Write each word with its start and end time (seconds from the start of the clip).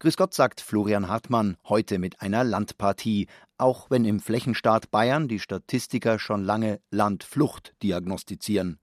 Grüß 0.00 0.16
Gott, 0.16 0.32
sagt 0.32 0.62
Florian 0.62 1.08
Hartmann, 1.08 1.58
heute 1.68 1.98
mit 1.98 2.22
einer 2.22 2.42
Landpartie, 2.42 3.26
auch 3.58 3.90
wenn 3.90 4.06
im 4.06 4.18
Flächenstaat 4.18 4.90
Bayern 4.90 5.28
die 5.28 5.38
Statistiker 5.38 6.18
schon 6.18 6.42
lange 6.42 6.80
Landflucht 6.90 7.74
diagnostizieren. 7.82 8.78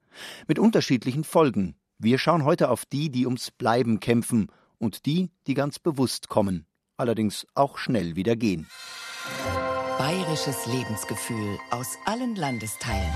Mit 0.48 0.60
unterschiedlichen 0.60 1.24
Folgen. 1.24 1.76
Wir 1.98 2.20
schauen 2.20 2.46
heute 2.46 2.70
auf 2.70 2.86
die, 2.86 3.10
die 3.10 3.26
ums 3.26 3.50
Bleiben 3.50 4.00
kämpfen 4.00 4.52
und 4.78 5.08
die, 5.08 5.32
die 5.48 5.56
ganz 5.56 5.80
bewusst 5.80 6.30
kommen, 6.30 6.68
allerdings 6.98 7.48
auch 7.56 7.80
schnell 7.80 8.16
wieder 8.16 8.36
gehen. 8.36 8.68
Bayerisches 9.98 10.68
Lebensgefühl 10.68 11.58
aus 11.72 11.98
allen 12.06 12.36
Landesteilen. 12.36 13.14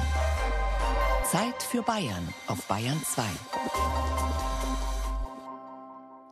Zeit 1.24 1.62
für 1.62 1.84
Bayern 1.84 2.28
auf 2.48 2.66
Bayern 2.68 3.00
2. 3.04 3.22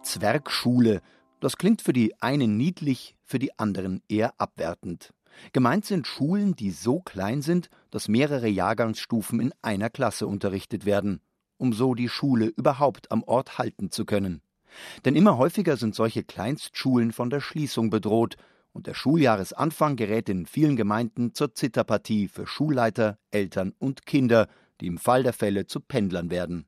Zwergschule, 0.02 1.02
das 1.40 1.58
klingt 1.58 1.82
für 1.82 1.94
die 1.94 2.20
einen 2.22 2.58
niedlich, 2.58 3.16
für 3.24 3.40
die 3.40 3.58
anderen 3.58 4.02
eher 4.08 4.34
abwertend. 4.40 5.14
Gemeint 5.54 5.86
sind 5.86 6.08
Schulen, 6.08 6.56
die 6.56 6.72
so 6.72 7.00
klein 7.00 7.42
sind, 7.42 7.70
dass 7.92 8.08
mehrere 8.08 8.48
Jahrgangsstufen 8.48 9.40
in 9.40 9.54
einer 9.62 9.90
Klasse 9.90 10.28
unterrichtet 10.28 10.86
werden, 10.86 11.22
um 11.58 11.74
so 11.74 11.94
die 11.94 12.10
Schule 12.10 12.48
überhaupt 12.48 13.12
am 13.12 13.24
Ort 13.24 13.58
halten 13.58 13.92
zu 13.92 14.06
können. 14.06 14.42
Denn 15.06 15.16
immer 15.16 15.38
häufiger 15.38 15.78
sind 15.78 15.96
solche 15.96 16.24
Kleinstschulen 16.24 17.12
von 17.12 17.30
der 17.30 17.42
Schließung 17.42 17.90
bedroht, 17.90 18.36
und 18.72 18.86
der 18.86 18.94
Schuljahresanfang 18.94 19.96
gerät 19.96 20.30
in 20.30 20.46
vielen 20.46 20.76
Gemeinden 20.76 21.34
zur 21.34 21.56
Zitterpartie 21.56 22.28
für 22.28 22.46
Schulleiter, 22.46 23.18
Eltern 23.32 23.74
und 23.80 24.06
Kinder, 24.06 24.48
die 24.80 24.88
im 24.88 25.00
Fall 25.00 25.24
der 25.24 25.34
Fälle 25.34 25.66
zu 25.66 25.80
Pendlern 25.80 26.30
werden. 26.30 26.66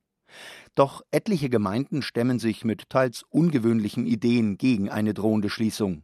Doch 0.75 1.01
etliche 1.11 1.49
Gemeinden 1.49 2.01
stemmen 2.01 2.39
sich 2.39 2.63
mit 2.63 2.89
teils 2.89 3.23
ungewöhnlichen 3.29 4.05
Ideen 4.05 4.57
gegen 4.57 4.89
eine 4.89 5.13
drohende 5.13 5.49
Schließung. 5.49 6.03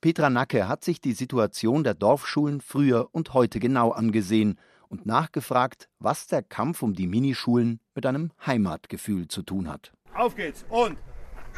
Petra 0.00 0.28
Nacke 0.28 0.68
hat 0.68 0.84
sich 0.84 1.00
die 1.00 1.12
Situation 1.14 1.82
der 1.82 1.94
Dorfschulen 1.94 2.60
früher 2.60 3.08
und 3.12 3.32
heute 3.32 3.58
genau 3.58 3.90
angesehen 3.90 4.58
und 4.88 5.06
nachgefragt, 5.06 5.88
was 5.98 6.26
der 6.26 6.42
Kampf 6.42 6.82
um 6.82 6.92
die 6.92 7.06
Minischulen 7.06 7.80
mit 7.94 8.04
einem 8.04 8.32
Heimatgefühl 8.46 9.28
zu 9.28 9.42
tun 9.42 9.68
hat. 9.68 9.92
Auf 10.14 10.36
geht's 10.36 10.64
und 10.68 10.98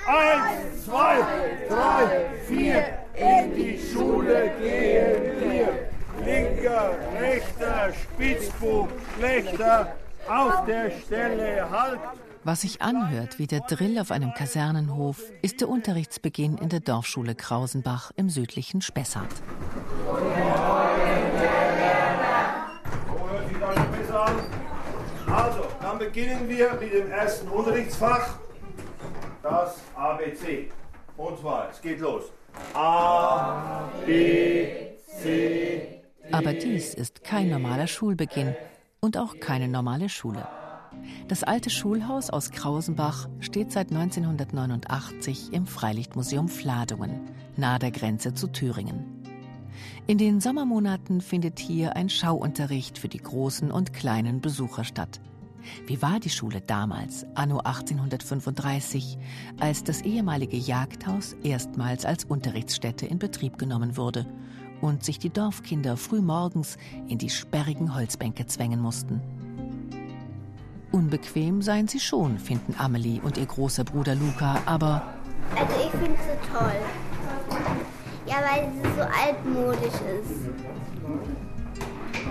eins, 0.06 0.84
zwei, 0.84 1.20
drei, 1.68 2.30
vier, 2.46 2.98
in 3.14 3.54
die 3.54 3.78
Schule 3.78 4.52
gehen 4.60 5.40
wir. 5.40 5.90
Linker, 6.24 6.96
rechter, 7.20 7.92
Spitzbub, 7.92 8.88
schlechter, 9.18 9.96
auf 10.28 10.64
der 10.66 10.90
Stelle 10.90 11.68
halt. 11.68 12.00
Was 12.46 12.60
sich 12.60 12.82
anhört 12.82 13.38
wie 13.38 13.46
der 13.46 13.60
Drill 13.60 13.98
auf 13.98 14.10
einem 14.10 14.34
Kasernenhof, 14.34 15.18
ist 15.40 15.62
der 15.62 15.68
Unterrichtsbeginn 15.70 16.58
in 16.58 16.68
der 16.68 16.80
Dorfschule 16.80 17.34
Krausenbach 17.34 18.10
im 18.16 18.28
südlichen 18.28 18.82
Spessart. 18.82 19.32
Also, 25.26 25.66
dann 25.80 25.98
beginnen 25.98 26.46
wir 26.46 26.74
mit 26.74 26.92
dem 26.92 27.10
ersten 27.10 27.48
Unterrichtsfach, 27.48 28.38
das 29.42 29.76
ABC. 29.94 30.70
Und 31.16 31.38
zwar, 31.38 31.70
es 31.70 31.80
geht 31.80 32.00
los. 32.00 32.24
A, 32.74 33.88
B, 34.04 34.68
C. 35.22 36.02
Aber 36.30 36.52
dies 36.52 36.92
ist 36.92 37.24
kein 37.24 37.48
normaler 37.48 37.86
Schulbeginn 37.86 38.54
und 39.00 39.16
auch 39.16 39.40
keine 39.40 39.66
normale 39.68 40.10
Schule. 40.10 40.46
Das 41.28 41.42
alte 41.42 41.70
Schulhaus 41.70 42.30
aus 42.30 42.50
Krausenbach 42.50 43.28
steht 43.40 43.72
seit 43.72 43.90
1989 43.90 45.52
im 45.52 45.66
Freilichtmuseum 45.66 46.48
Fladungen, 46.48 47.20
nahe 47.56 47.78
der 47.78 47.90
Grenze 47.90 48.34
zu 48.34 48.48
Thüringen. 48.48 49.04
In 50.06 50.18
den 50.18 50.40
Sommermonaten 50.40 51.20
findet 51.20 51.58
hier 51.58 51.96
ein 51.96 52.10
Schauunterricht 52.10 52.98
für 52.98 53.08
die 53.08 53.18
großen 53.18 53.70
und 53.70 53.92
kleinen 53.92 54.40
Besucher 54.40 54.84
statt. 54.84 55.20
Wie 55.86 56.02
war 56.02 56.20
die 56.20 56.30
Schule 56.30 56.60
damals, 56.60 57.24
anno 57.34 57.58
1835, 57.58 59.18
als 59.58 59.82
das 59.82 60.02
ehemalige 60.02 60.56
Jagdhaus 60.56 61.34
erstmals 61.42 62.04
als 62.04 62.24
Unterrichtsstätte 62.24 63.06
in 63.06 63.18
Betrieb 63.18 63.58
genommen 63.58 63.96
wurde 63.96 64.26
und 64.80 65.04
sich 65.04 65.18
die 65.18 65.30
Dorfkinder 65.30 65.96
früh 65.96 66.20
morgens 66.20 66.76
in 67.08 67.18
die 67.18 67.30
sperrigen 67.30 67.94
Holzbänke 67.94 68.46
zwängen 68.46 68.80
mussten? 68.80 69.22
Unbequem 70.94 71.60
seien 71.60 71.88
sie 71.88 71.98
schon, 71.98 72.38
finden 72.38 72.76
Amelie 72.78 73.20
und 73.20 73.36
ihr 73.36 73.46
großer 73.46 73.82
Bruder 73.82 74.14
Luca, 74.14 74.60
aber. 74.64 75.02
Also 75.56 75.74
ich 75.76 75.90
finde 75.90 76.16
sie 76.22 76.52
toll. 76.52 76.70
Ja, 78.28 78.36
weil 78.36 78.70
sie 78.70 78.88
so 78.94 79.02
altmodisch 79.02 79.88
ist. 79.88 80.50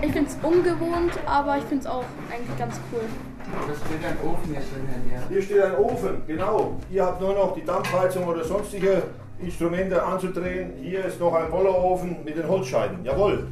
Ich 0.00 0.12
finde 0.12 0.30
es 0.30 0.38
ungewohnt, 0.42 1.12
aber 1.26 1.58
ich 1.58 1.64
finde 1.64 1.84
es 1.84 1.86
auch 1.86 2.04
eigentlich 2.32 2.58
ganz 2.58 2.80
cool. 2.90 3.02
Da 3.68 3.74
steht 3.84 4.02
ein 4.02 4.16
Ofen 4.26 4.46
hier 4.46 4.62
drin, 4.62 5.12
ja. 5.12 5.20
Hier 5.28 5.42
steht 5.42 5.62
ein 5.62 5.76
Ofen, 5.76 6.22
genau. 6.26 6.78
Ihr 6.90 7.04
habt 7.04 7.20
nur 7.20 7.34
noch 7.34 7.54
die 7.54 7.64
Dampfheizung 7.64 8.26
oder 8.26 8.44
sonstige 8.44 9.02
Instrumente 9.40 10.02
anzudrehen. 10.02 10.72
Hier 10.80 11.04
ist 11.04 11.20
noch 11.20 11.34
ein 11.34 11.50
Bollerofen 11.50 12.24
mit 12.24 12.38
den 12.38 12.48
Holzscheiden. 12.48 13.04
Jawohl. 13.04 13.46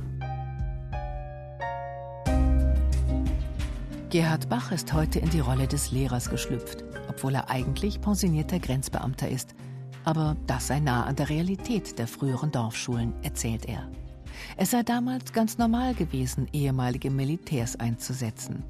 Gerhard 4.12 4.50
Bach 4.50 4.72
ist 4.72 4.92
heute 4.92 5.20
in 5.20 5.30
die 5.30 5.40
Rolle 5.40 5.66
des 5.66 5.90
Lehrers 5.90 6.28
geschlüpft, 6.28 6.84
obwohl 7.08 7.34
er 7.34 7.48
eigentlich 7.48 7.98
pensionierter 7.98 8.58
Grenzbeamter 8.58 9.26
ist. 9.30 9.54
Aber 10.04 10.36
das 10.46 10.66
sei 10.66 10.80
nah 10.80 11.06
an 11.06 11.16
der 11.16 11.30
Realität 11.30 11.98
der 11.98 12.06
früheren 12.06 12.52
Dorfschulen, 12.52 13.14
erzählt 13.22 13.64
er. 13.64 13.88
Es 14.58 14.72
sei 14.72 14.82
damals 14.82 15.32
ganz 15.32 15.56
normal 15.56 15.94
gewesen, 15.94 16.46
ehemalige 16.52 17.10
Militärs 17.10 17.80
einzusetzen. 17.80 18.62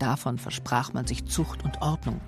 Davon 0.00 0.38
versprach 0.38 0.92
man 0.92 1.06
sich 1.06 1.24
Zucht 1.24 1.64
und 1.64 1.80
Ordnung. 1.82 2.20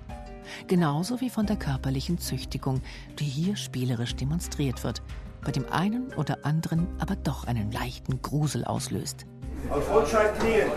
Genauso 0.68 1.20
wie 1.20 1.30
von 1.30 1.46
der 1.46 1.56
körperlichen 1.56 2.18
Züchtigung, 2.18 2.80
die 3.18 3.24
hier 3.24 3.56
spielerisch 3.56 4.14
demonstriert 4.14 4.84
wird, 4.84 5.02
bei 5.44 5.50
dem 5.50 5.66
einen 5.72 6.14
oder 6.14 6.46
anderen 6.46 6.86
aber 7.00 7.16
doch 7.16 7.44
einen 7.44 7.72
leichten 7.72 8.22
Grusel 8.22 8.64
auslöst. 8.64 9.26
Auf 9.68 9.90
Holzscheit 9.90 10.38
knien. 10.38 10.70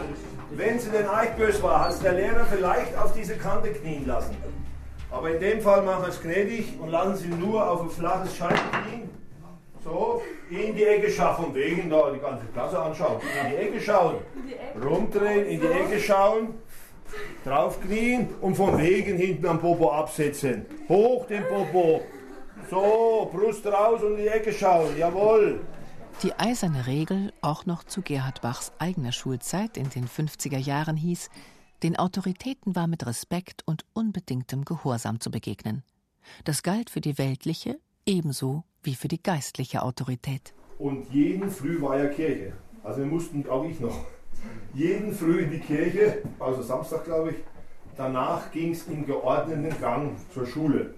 Wenn 0.57 0.79
sie 0.79 0.89
denn 0.89 1.07
eigentlich 1.07 1.35
böse 1.35 1.63
war, 1.63 1.85
hat 1.85 1.91
es 1.91 1.99
der 1.99 2.13
Lehrer 2.13 2.45
vielleicht 2.45 2.97
auf 2.97 3.13
diese 3.13 3.35
Kante 3.35 3.71
knien 3.71 4.07
lassen. 4.07 4.38
Aber 5.11 5.29
in 5.31 5.39
dem 5.39 5.61
Fall 5.61 5.81
machen 5.81 6.03
wir 6.03 6.09
es 6.09 6.21
gnädig 6.21 6.79
und 6.79 6.89
lassen 6.89 7.16
sie 7.17 7.27
nur 7.27 7.69
auf 7.69 7.81
ein 7.81 7.89
flaches 7.89 8.35
Scheit 8.35 8.59
knien. 8.71 9.09
So, 9.83 10.21
in 10.49 10.75
die 10.75 10.83
Ecke 10.83 11.11
schaffen, 11.11 11.53
wegen 11.53 11.89
da 11.89 12.09
die 12.09 12.19
ganze 12.19 12.45
Klasse 12.53 12.79
anschauen. 12.79 13.19
In 13.43 13.51
die 13.51 13.57
Ecke 13.57 13.81
schauen. 13.81 14.16
Rumdrehen, 14.81 15.45
in 15.45 15.59
die 15.59 15.67
Ecke 15.67 15.99
schauen. 15.99 16.55
Draufknien 17.43 18.29
und 18.41 18.55
von 18.55 18.77
wegen 18.79 19.17
hinten 19.17 19.45
am 19.45 19.59
Popo 19.59 19.91
absetzen. 19.91 20.66
Hoch 20.89 21.27
den 21.27 21.43
Popo. 21.47 22.01
So, 22.69 23.29
Brust 23.31 23.66
raus 23.67 24.01
und 24.01 24.17
in 24.17 24.23
die 24.23 24.27
Ecke 24.27 24.51
schauen. 24.51 24.97
Jawohl. 24.97 25.59
Die 26.23 26.33
eiserne 26.33 26.87
Regel, 26.87 27.33
auch 27.41 27.65
noch 27.65 27.83
zu 27.83 28.01
Gerhard 28.01 28.41
Bachs 28.41 28.71
eigener 28.79 29.11
Schulzeit 29.11 29.75
in 29.75 29.89
den 29.89 30.07
50er 30.07 30.57
Jahren 30.57 30.95
hieß, 30.95 31.29
den 31.83 31.97
Autoritäten 31.97 32.75
war 32.75 32.87
mit 32.87 33.05
Respekt 33.05 33.63
und 33.65 33.85
unbedingtem 33.93 34.63
Gehorsam 34.63 35.19
zu 35.19 35.29
begegnen. 35.29 35.83
Das 36.45 36.63
galt 36.63 36.89
für 36.89 37.01
die 37.01 37.17
weltliche 37.17 37.77
ebenso 38.05 38.63
wie 38.81 38.95
für 38.95 39.09
die 39.09 39.21
geistliche 39.21 39.81
Autorität. 39.81 40.53
Und 40.79 41.11
jeden 41.11 41.49
Früh 41.49 41.81
war 41.81 41.97
ja 41.97 42.07
Kirche. 42.07 42.53
Also 42.83 42.99
wir 42.99 43.07
mussten, 43.07 43.47
auch 43.49 43.65
ich 43.65 43.79
noch, 43.79 44.05
jeden 44.73 45.13
Früh 45.13 45.41
in 45.41 45.51
die 45.51 45.59
Kirche, 45.59 46.21
also 46.39 46.61
Samstag 46.61 47.03
glaube 47.03 47.31
ich. 47.31 47.37
Danach 47.97 48.51
ging 48.51 48.71
es 48.71 48.87
im 48.87 49.05
geordneten 49.05 49.79
Gang 49.81 50.15
zur 50.33 50.45
Schule. 50.45 50.93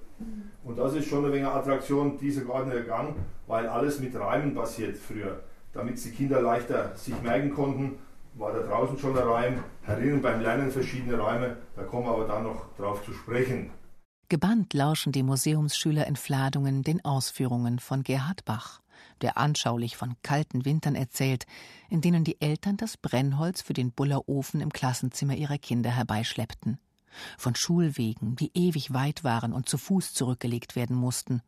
Und 0.63 0.77
das 0.77 0.94
ist 0.95 1.07
schon 1.07 1.23
eine 1.25 1.33
wenig 1.33 1.47
Attraktion, 1.47 2.17
dieser 2.17 2.41
geordnete 2.41 2.83
Gang, 2.83 3.16
weil 3.47 3.68
alles 3.68 4.00
mit 4.00 4.16
Reimen 4.16 4.54
basiert 4.54 4.98
früher. 4.98 5.42
Damit 5.74 6.04
die 6.04 6.12
Kinder 6.12 6.42
leichter 6.42 6.95
sich 6.95 7.19
merken 7.21 7.54
konnten, 7.54 8.00
war 8.36 8.54
da 8.54 8.60
draußen 8.60 8.98
schon 9.00 9.18
ein 9.18 9.27
Reim. 9.27 9.63
Herinnen 9.83 10.21
beim 10.21 10.42
Lernen 10.42 10.71
verschiedene 10.71 11.19
Reime, 11.19 11.57
da 11.75 11.83
kommen 11.83 12.06
wir 12.06 12.12
aber 12.12 12.27
dann 12.27 12.44
noch 12.44 12.66
drauf 12.77 13.04
zu 13.04 13.13
sprechen. 13.13 13.71
Gebannt 14.30 14.74
lauschen 14.74 15.12
die 15.12 15.24
Museumsschüler 15.24 16.06
in 16.06 16.18
Fladungen 16.18 16.83
den 16.83 17.04
Ausführungen 17.06 17.80
von 17.80 18.04
Gerhard 18.04 18.44
Bach, 18.44 18.81
der 19.21 19.38
anschaulich 19.38 19.95
von 19.95 20.16
kalten 20.21 20.66
Wintern 20.66 20.95
erzählt, 20.95 21.45
in 21.89 22.01
denen 22.01 22.25
die 22.25 22.42
Eltern 22.42 22.75
das 22.75 22.98
Brennholz 22.98 23.62
für 23.62 23.74
den 23.74 23.92
Bullerofen 23.92 24.60
im 24.60 24.74
Klassenzimmer 24.74 25.36
ihrer 25.36 25.57
Kinder 25.57 25.92
herbeischleppten 25.92 26.77
von 27.38 27.56
Schulwegen, 27.56 28.36
die 28.36 28.51
ewig 28.54 28.94
weit 28.94 29.24
waren 29.24 29.54
und 29.54 29.69
zu 29.69 29.77
Fuß 29.77 30.13
zurückgelegt 30.13 30.75
werden 30.75 30.95
mussten, 30.95 31.42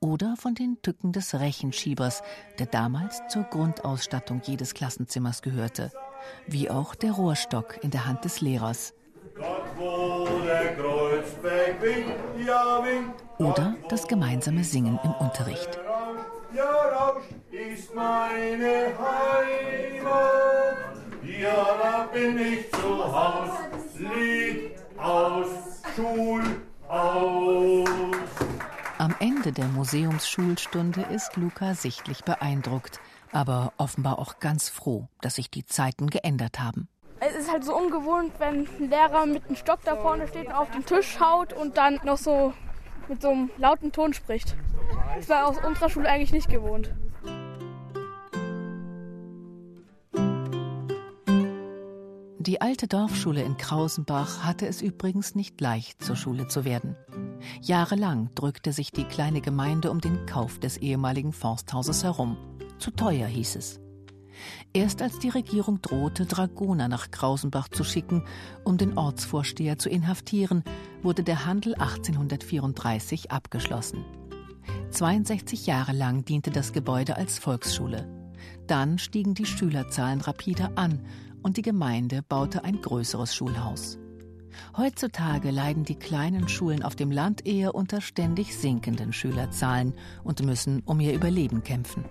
oder 0.00 0.36
von 0.36 0.54
den 0.54 0.80
Tücken 0.82 1.12
des 1.12 1.34
Rechenschiebers, 1.34 2.22
der 2.58 2.66
damals 2.66 3.22
zur 3.28 3.44
Grundausstattung 3.44 4.40
jedes 4.44 4.74
Klassenzimmers 4.74 5.42
gehörte, 5.42 5.92
wie 6.46 6.70
auch 6.70 6.94
der 6.94 7.12
Rohrstock 7.12 7.78
in 7.82 7.90
der 7.90 8.06
Hand 8.06 8.24
des 8.24 8.40
Lehrers. 8.40 8.94
Oder 13.38 13.74
das 13.88 14.08
gemeinsame 14.08 14.64
Singen 14.64 14.98
im 15.04 15.12
Unterricht. 15.12 15.78
Ja, 16.54 16.64
Rausch 16.64 17.24
ist 17.50 17.94
meine 17.94 18.94
Heimat. 18.98 20.76
Ja, 21.22 21.66
da 21.82 22.08
bin 22.12 22.38
ich 22.38 22.70
zu 22.70 23.12
Haus. 23.12 23.50
Lied 23.98 24.72
aus, 24.96 25.82
Schul 25.94 26.42
aus. 26.88 27.95
Am 29.06 29.14
Ende 29.20 29.52
der 29.52 29.68
Museumsschulstunde 29.68 31.02
ist 31.02 31.36
Luca 31.36 31.74
sichtlich 31.74 32.24
beeindruckt, 32.24 32.98
aber 33.30 33.72
offenbar 33.76 34.18
auch 34.18 34.40
ganz 34.40 34.68
froh, 34.68 35.06
dass 35.20 35.36
sich 35.36 35.48
die 35.48 35.64
Zeiten 35.64 36.08
geändert 36.08 36.58
haben. 36.58 36.88
Es 37.20 37.36
ist 37.36 37.52
halt 37.52 37.62
so 37.62 37.76
ungewohnt, 37.76 38.32
wenn 38.38 38.66
ein 38.66 38.90
Lehrer 38.90 39.26
mit 39.26 39.46
einem 39.46 39.54
Stock 39.54 39.78
da 39.84 39.94
vorne 39.94 40.26
steht 40.26 40.48
und 40.48 40.54
auf 40.54 40.72
den 40.72 40.84
Tisch 40.84 41.20
haut 41.20 41.52
und 41.52 41.76
dann 41.76 42.00
noch 42.02 42.18
so 42.18 42.52
mit 43.06 43.22
so 43.22 43.28
einem 43.28 43.48
lauten 43.58 43.92
Ton 43.92 44.12
spricht. 44.12 44.56
Das 45.16 45.28
war 45.28 45.46
aus 45.46 45.58
unserer 45.64 45.88
Schule 45.88 46.08
eigentlich 46.08 46.32
nicht 46.32 46.48
gewohnt. 46.48 46.92
Die 52.40 52.60
alte 52.60 52.88
Dorfschule 52.88 53.42
in 53.42 53.56
Krausenbach 53.56 54.42
hatte 54.42 54.66
es 54.66 54.82
übrigens 54.82 55.36
nicht 55.36 55.60
leicht, 55.60 56.02
zur 56.02 56.16
Schule 56.16 56.48
zu 56.48 56.64
werden. 56.64 56.96
Jahrelang 57.62 58.30
drückte 58.34 58.72
sich 58.72 58.90
die 58.90 59.04
kleine 59.04 59.40
Gemeinde 59.40 59.90
um 59.90 60.00
den 60.00 60.26
Kauf 60.26 60.58
des 60.58 60.76
ehemaligen 60.76 61.32
Forsthauses 61.32 62.04
herum. 62.04 62.36
Zu 62.78 62.90
teuer 62.90 63.26
hieß 63.26 63.56
es. 63.56 63.80
Erst 64.72 65.00
als 65.00 65.18
die 65.18 65.30
Regierung 65.30 65.80
drohte, 65.80 66.26
Dragoner 66.26 66.88
nach 66.88 67.10
Krausenbach 67.10 67.68
zu 67.68 67.84
schicken, 67.84 68.22
um 68.64 68.76
den 68.76 68.98
Ortsvorsteher 68.98 69.78
zu 69.78 69.88
inhaftieren, 69.88 70.62
wurde 71.02 71.22
der 71.22 71.46
Handel 71.46 71.74
1834 71.74 73.30
abgeschlossen. 73.30 74.04
62 74.90 75.66
Jahre 75.66 75.92
lang 75.92 76.24
diente 76.24 76.50
das 76.50 76.72
Gebäude 76.72 77.16
als 77.16 77.38
Volksschule. 77.38 78.06
Dann 78.66 78.98
stiegen 78.98 79.34
die 79.34 79.46
Schülerzahlen 79.46 80.20
rapide 80.20 80.76
an 80.76 81.00
und 81.42 81.56
die 81.56 81.62
Gemeinde 81.62 82.22
baute 82.22 82.64
ein 82.64 82.80
größeres 82.80 83.34
Schulhaus. 83.34 83.98
Heutzutage 84.76 85.50
leiden 85.50 85.84
die 85.84 85.96
kleinen 85.96 86.48
Schulen 86.48 86.82
auf 86.82 86.96
dem 86.96 87.10
Land 87.10 87.46
eher 87.46 87.74
unter 87.74 88.00
ständig 88.00 88.56
sinkenden 88.56 89.12
Schülerzahlen 89.12 89.94
und 90.24 90.42
müssen 90.42 90.82
um 90.84 91.00
ihr 91.00 91.14
Überleben 91.14 91.62
kämpfen. 91.64 92.04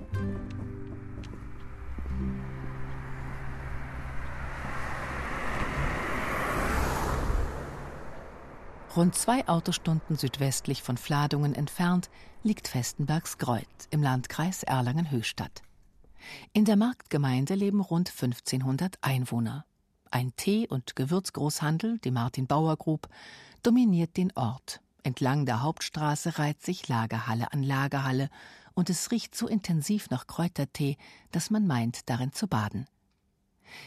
Rund 8.96 9.14
zwei 9.16 9.46
Autostunden 9.50 10.16
südwestlich 10.16 10.82
von 10.82 10.96
Fladungen 10.96 11.54
entfernt 11.54 12.10
liegt 12.44 12.70
Festenbergsgreuth 12.70 13.90
im 13.90 14.02
Landkreis 14.02 14.64
Erlangen-Höchstadt. 14.64 15.64
In 16.54 16.64
der 16.64 16.78
Marktgemeinde 16.78 17.56
leben 17.56 17.82
rund 17.82 18.10
1500 18.10 18.98
Einwohner. 19.02 19.66
Ein 20.16 20.32
Tee- 20.38 20.70
und 20.70 20.96
Gewürzgroßhandel, 20.96 22.00
die 22.00 22.10
Martin 22.10 22.48
Bauer 22.48 22.78
Group, 22.78 23.10
dominiert 23.64 24.16
den 24.16 24.32
Ort. 24.36 24.80
Entlang 25.04 25.46
der 25.46 25.62
Hauptstraße 25.62 26.40
reiht 26.40 26.62
sich 26.62 26.88
Lagerhalle 26.88 27.52
an 27.52 27.62
Lagerhalle 27.62 28.30
und 28.76 28.90
es 28.90 29.12
riecht 29.12 29.36
so 29.36 29.46
intensiv 29.46 30.10
nach 30.10 30.26
Kräutertee, 30.26 30.96
dass 31.34 31.50
man 31.50 31.68
meint, 31.68 32.10
darin 32.10 32.32
zu 32.32 32.48
baden. 32.48 32.86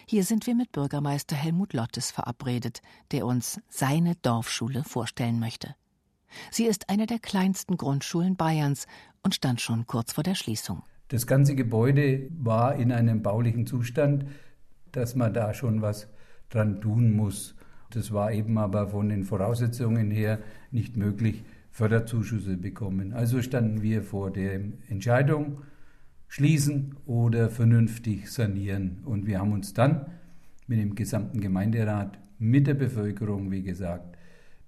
Hier 0.05 0.23
sind 0.23 0.47
wir 0.47 0.55
mit 0.55 0.71
Bürgermeister 0.71 1.35
Helmut 1.35 1.73
Lottes 1.73 2.11
verabredet, 2.11 2.83
der 3.11 3.25
uns 3.25 3.59
seine 3.71 4.15
Dorfschule 4.17 4.85
vorstellen 4.85 5.41
möchte. 5.41 5.77
Sie 6.51 6.67
ist 6.67 6.91
eine 6.91 7.07
der 7.07 7.21
kleinsten 7.21 7.79
Grundschulen 7.79 8.37
Bayerns 8.37 8.87
und 9.23 9.35
stand 9.35 9.63
schon 9.63 9.87
kurz 9.87 10.13
vor 10.13 10.25
der 10.25 10.35
Schließung. 10.35 10.83
Das 11.09 11.27
ganze 11.27 11.55
Gebäude 11.55 12.29
war 12.33 12.75
in 12.75 12.93
einem 12.93 13.23
baulichen 13.23 13.67
Zustand, 13.67 14.27
dass 14.93 15.15
man 15.15 15.33
da 15.33 15.55
schon 15.55 15.81
was 15.81 16.07
dran 16.51 16.81
tun 16.81 17.13
muss. 17.13 17.55
Das 17.91 18.13
war 18.13 18.33
eben 18.33 18.59
aber 18.59 18.89
von 18.89 19.09
den 19.09 19.25
Voraussetzungen 19.25 20.11
her 20.11 20.41
nicht 20.71 20.97
möglich, 20.97 21.45
Förderzuschüsse 21.71 22.57
bekommen. 22.57 23.13
Also 23.13 23.41
standen 23.41 23.83
wir 23.83 24.03
vor 24.03 24.31
der 24.31 24.61
Entscheidung, 24.89 25.63
schließen 26.27 26.97
oder 27.07 27.49
vernünftig 27.49 28.31
sanieren. 28.31 28.99
Und 29.05 29.27
wir 29.27 29.39
haben 29.39 29.53
uns 29.53 29.75
dann 29.75 30.07
mit 30.67 30.79
dem 30.79 30.95
gesamten 30.95 31.41
Gemeinderat, 31.41 32.19
mit 32.39 32.67
der 32.67 32.75
Bevölkerung, 32.75 33.51
wie 33.51 33.63
gesagt, 33.63 34.17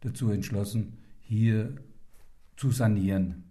dazu 0.01 0.31
entschlossen, 0.31 0.99
hier 1.21 1.75
zu 2.57 2.71
sanieren. 2.71 3.50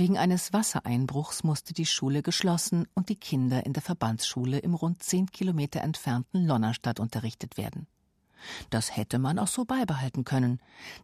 Wegen 0.00 0.16
eines 0.16 0.54
Wassereinbruchs 0.54 1.44
musste 1.44 1.74
die 1.74 1.84
Schule 1.84 2.22
geschlossen 2.22 2.88
und 2.94 3.10
die 3.10 3.16
Kinder 3.16 3.66
in 3.66 3.74
der 3.74 3.82
Verbandsschule 3.82 4.56
im 4.56 4.72
rund 4.72 5.02
zehn 5.02 5.26
Kilometer 5.26 5.82
entfernten 5.82 6.46
Lonnerstadt 6.46 7.00
unterrichtet 7.00 7.58
werden. 7.58 7.86
Das 8.70 8.96
hätte 8.96 9.18
man 9.18 9.38
auch 9.38 9.46
so 9.46 9.66
beibehalten 9.66 10.24
können, 10.24 10.58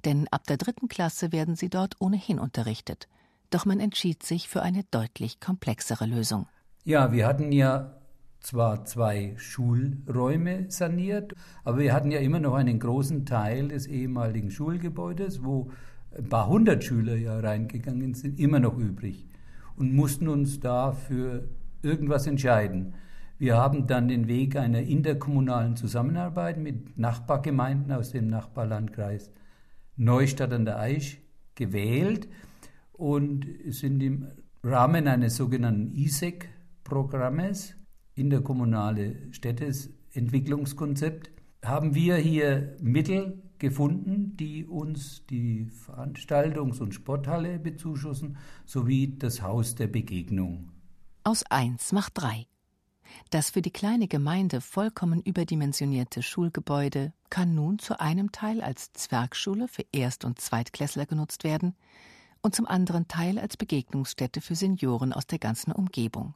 denn 0.07 0.27
ab 0.31 0.47
der 0.47 0.57
dritten 0.57 0.89
Klasse 0.89 1.31
werden 1.31 1.57
sie 1.57 1.69
dort 1.69 1.97
ohnehin 2.01 2.39
unterrichtet. 2.39 3.07
Doch 3.51 3.67
man 3.67 3.81
entschied 3.81 4.23
sich 4.23 4.49
für 4.49 4.63
eine 4.63 4.83
deutlich 4.91 5.41
komplexere 5.41 6.07
Lösung. 6.07 6.47
Ja, 6.85 7.13
wir 7.13 7.27
hatten 7.27 7.53
ja 7.53 7.99
zwar 8.41 8.87
zwei 8.87 9.35
Schulräume 9.37 10.71
saniert, 10.71 11.35
aber 11.65 11.81
wir 11.81 11.93
hatten 11.93 12.13
ja 12.13 12.21
immer 12.21 12.41
noch 12.41 12.55
einen 12.55 12.81
großen 12.81 13.27
Teil 13.27 13.69
des 13.69 13.87
ehemaligen 13.89 14.51
Schulgebäudes, 14.51 15.45
wo 15.45 15.71
ein 16.17 16.29
paar 16.29 16.49
hundert 16.49 16.85
Schüler 16.85 17.17
ja 17.17 17.39
reingegangen 17.39 18.15
sind, 18.15 18.39
immer 18.41 18.61
noch 18.61 18.79
übrig 18.79 19.27
und 19.77 19.95
mussten 19.95 20.29
uns 20.29 20.61
da 20.61 20.93
für 20.93 21.49
irgendwas 21.83 22.27
entscheiden. 22.27 22.95
Wir 23.39 23.57
haben 23.57 23.87
dann 23.87 24.09
den 24.09 24.29
Weg 24.29 24.57
einer 24.57 24.81
interkommunalen 24.81 25.77
Zusammenarbeit 25.77 26.59
mit 26.59 26.99
Nachbargemeinden 26.99 27.93
aus 27.93 28.13
dem 28.13 28.29
Nachbarlandkreis 28.29 29.31
Neustadt 29.97 30.53
an 30.53 30.65
der 30.65 30.79
Aisch 30.79 31.19
gewählt 31.55 32.29
und 32.93 33.47
sind 33.69 34.03
im 34.03 34.27
Rahmen 34.62 35.07
eines 35.07 35.37
sogenannten 35.37 35.93
ISEC-Programmes, 35.93 37.75
interkommunale 38.15 39.33
Städtesentwicklungskonzept, 39.33 41.31
haben 41.62 41.95
wir 41.95 42.17
hier 42.17 42.75
Mittel 42.81 43.43
gefunden, 43.58 44.37
die 44.37 44.64
uns 44.64 45.25
die 45.26 45.67
Veranstaltungs- 45.67 46.81
und 46.81 46.94
Sporthalle 46.94 47.58
bezuschussen, 47.58 48.37
sowie 48.64 49.17
das 49.19 49.43
Haus 49.43 49.75
der 49.75 49.87
Begegnung. 49.87 50.70
Aus 51.25 51.43
eins 51.44 51.92
macht 51.92 52.12
drei. 52.14 52.47
Das 53.31 53.50
für 53.50 53.62
die 53.62 53.71
kleine 53.71 54.09
Gemeinde 54.09 54.61
vollkommen 54.61 55.21
überdimensionierte 55.23 56.23
Schulgebäude 56.23 57.12
kann 57.31 57.54
nun 57.54 57.78
zu 57.78 58.00
einem 58.00 58.33
Teil 58.33 58.61
als 58.61 58.92
Zwergschule 58.92 59.69
für 59.69 59.85
Erst- 59.92 60.25
und 60.25 60.40
Zweitklässler 60.40 61.07
genutzt 61.07 61.45
werden 61.45 61.75
und 62.42 62.54
zum 62.54 62.66
anderen 62.66 63.09
Teil 63.09 63.38
als 63.38 63.57
Begegnungsstätte 63.57 64.40
für 64.40 64.54
Senioren 64.54 65.12
aus 65.12 65.26
der 65.26 65.38
ganzen 65.38 65.73
Umgebung. 65.73 66.35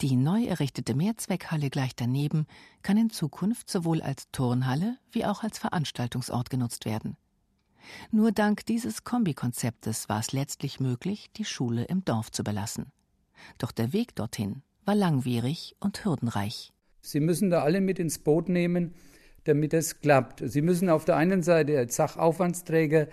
Die 0.00 0.16
neu 0.16 0.44
errichtete 0.44 0.94
Mehrzweckhalle 0.94 1.70
gleich 1.70 1.94
daneben 1.94 2.46
kann 2.82 2.96
in 2.96 3.10
Zukunft 3.10 3.70
sowohl 3.70 4.02
als 4.02 4.30
Turnhalle 4.30 4.98
wie 5.10 5.24
auch 5.24 5.42
als 5.42 5.58
Veranstaltungsort 5.58 6.50
genutzt 6.50 6.84
werden. 6.84 7.16
Nur 8.10 8.32
dank 8.32 8.66
dieses 8.66 9.04
Kombikonzeptes 9.04 10.08
war 10.08 10.20
es 10.20 10.32
letztlich 10.32 10.80
möglich, 10.80 11.30
die 11.36 11.44
Schule 11.44 11.84
im 11.84 12.04
Dorf 12.04 12.30
zu 12.30 12.42
belassen. 12.42 12.92
Doch 13.58 13.70
der 13.70 13.92
Weg 13.92 14.14
dorthin 14.14 14.62
war 14.84 14.94
langwierig 14.94 15.76
und 15.80 16.04
hürdenreich. 16.04 16.72
Sie 17.00 17.20
müssen 17.20 17.50
da 17.50 17.62
alle 17.62 17.80
mit 17.80 17.98
ins 17.98 18.18
Boot 18.18 18.48
nehmen, 18.48 18.94
damit 19.44 19.74
es 19.74 20.00
klappt. 20.00 20.42
Sie 20.44 20.62
müssen 20.62 20.88
auf 20.88 21.04
der 21.04 21.16
einen 21.16 21.42
Seite 21.42 21.78
als 21.78 21.96
Sachaufwandsträger 21.96 23.08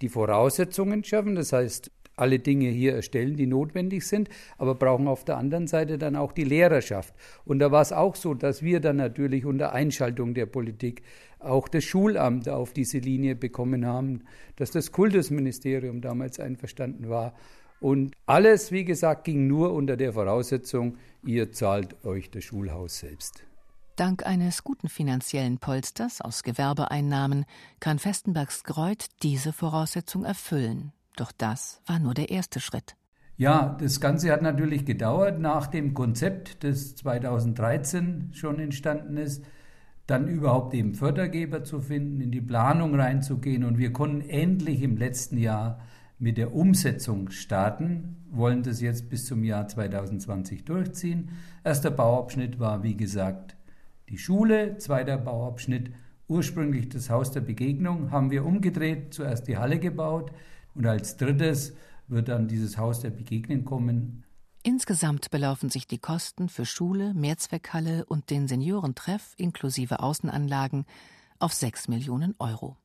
die 0.00 0.08
Voraussetzungen 0.08 1.02
schaffen, 1.02 1.34
das 1.34 1.52
heißt 1.52 1.90
alle 2.18 2.38
Dinge 2.38 2.68
hier 2.68 2.94
erstellen, 2.94 3.36
die 3.36 3.46
notwendig 3.46 4.06
sind, 4.06 4.28
aber 4.56 4.74
brauchen 4.74 5.08
auf 5.08 5.24
der 5.24 5.36
anderen 5.36 5.66
Seite 5.66 5.98
dann 5.98 6.16
auch 6.16 6.32
die 6.32 6.44
Lehrerschaft. 6.44 7.14
Und 7.44 7.58
da 7.58 7.70
war 7.70 7.82
es 7.82 7.92
auch 7.92 8.16
so, 8.16 8.34
dass 8.34 8.62
wir 8.62 8.80
dann 8.80 8.96
natürlich 8.96 9.44
unter 9.44 9.72
Einschaltung 9.72 10.34
der 10.34 10.46
Politik 10.46 11.02
auch 11.38 11.68
das 11.68 11.84
Schulamt 11.84 12.48
auf 12.48 12.72
diese 12.72 12.98
Linie 12.98 13.36
bekommen 13.36 13.86
haben, 13.86 14.24
dass 14.56 14.70
das 14.70 14.92
Kultusministerium 14.92 16.00
damals 16.00 16.40
einverstanden 16.40 17.08
war. 17.08 17.34
Und 17.80 18.14
alles, 18.26 18.72
wie 18.72 18.84
gesagt, 18.84 19.24
ging 19.24 19.46
nur 19.46 19.72
unter 19.72 19.96
der 19.96 20.12
Voraussetzung, 20.12 20.96
ihr 21.24 21.52
zahlt 21.52 22.04
euch 22.04 22.30
das 22.30 22.44
Schulhaus 22.44 22.98
selbst. 22.98 23.44
Dank 23.98 24.24
eines 24.24 24.62
guten 24.62 24.88
finanziellen 24.88 25.58
Polsters 25.58 26.20
aus 26.20 26.44
Gewerbeeinnahmen 26.44 27.46
kann 27.80 27.98
Festenbergs 27.98 28.62
Greuth 28.62 29.06
diese 29.22 29.52
Voraussetzung 29.52 30.24
erfüllen. 30.24 30.92
Doch 31.18 31.32
das 31.32 31.82
war 31.86 31.98
nur 31.98 32.14
der 32.14 32.30
erste 32.30 32.60
Schritt. 32.60 32.94
Ja, 33.36 33.76
das 33.80 34.00
Ganze 34.00 34.30
hat 34.30 34.40
natürlich 34.40 34.84
gedauert 34.84 35.40
nach 35.40 35.66
dem 35.66 35.92
Konzept, 35.92 36.62
das 36.62 36.94
2013 36.94 38.30
schon 38.32 38.60
entstanden 38.60 39.16
ist. 39.16 39.44
dann 40.06 40.26
überhaupt 40.26 40.72
eben 40.72 40.94
Fördergeber 40.94 41.64
zu 41.64 41.80
finden, 41.80 42.22
in 42.22 42.30
die 42.30 42.40
Planung 42.40 42.94
reinzugehen. 42.94 43.62
Und 43.62 43.76
wir 43.76 43.92
konnten 43.92 44.22
endlich 44.22 44.80
im 44.80 44.96
letzten 44.96 45.36
Jahr 45.36 45.80
mit 46.18 46.38
der 46.38 46.54
Umsetzung 46.54 47.30
starten, 47.30 48.16
wollen 48.30 48.62
das 48.62 48.80
jetzt 48.80 49.10
bis 49.10 49.26
zum 49.26 49.44
Jahr 49.44 49.68
2020 49.68 50.64
durchziehen. 50.64 51.28
Erster 51.62 51.90
Bauabschnitt 51.90 52.58
war, 52.58 52.82
wie 52.82 52.96
gesagt, 52.96 53.54
die 54.08 54.16
Schule, 54.16 54.78
zweiter 54.78 55.18
Bauabschnitt 55.18 55.90
ursprünglich 56.26 56.88
das 56.88 57.10
Haus 57.10 57.30
der 57.32 57.42
Begegnung, 57.42 58.10
haben 58.10 58.30
wir 58.30 58.46
umgedreht, 58.46 59.12
zuerst 59.12 59.46
die 59.46 59.58
Halle 59.58 59.78
gebaut 59.78 60.32
und 60.74 60.86
als 60.86 61.16
drittes 61.16 61.74
wird 62.06 62.28
dann 62.28 62.48
dieses 62.48 62.78
Haus 62.78 63.00
der 63.00 63.10
Begegnung 63.10 63.64
kommen. 63.64 64.24
Insgesamt 64.62 65.30
belaufen 65.30 65.70
sich 65.70 65.86
die 65.86 65.98
Kosten 65.98 66.48
für 66.48 66.66
Schule, 66.66 67.14
Mehrzweckhalle 67.14 68.04
und 68.04 68.30
den 68.30 68.48
Seniorentreff 68.48 69.34
inklusive 69.36 70.00
Außenanlagen 70.00 70.84
auf 71.38 71.52
6 71.52 71.88
Millionen 71.88 72.34
Euro. 72.38 72.76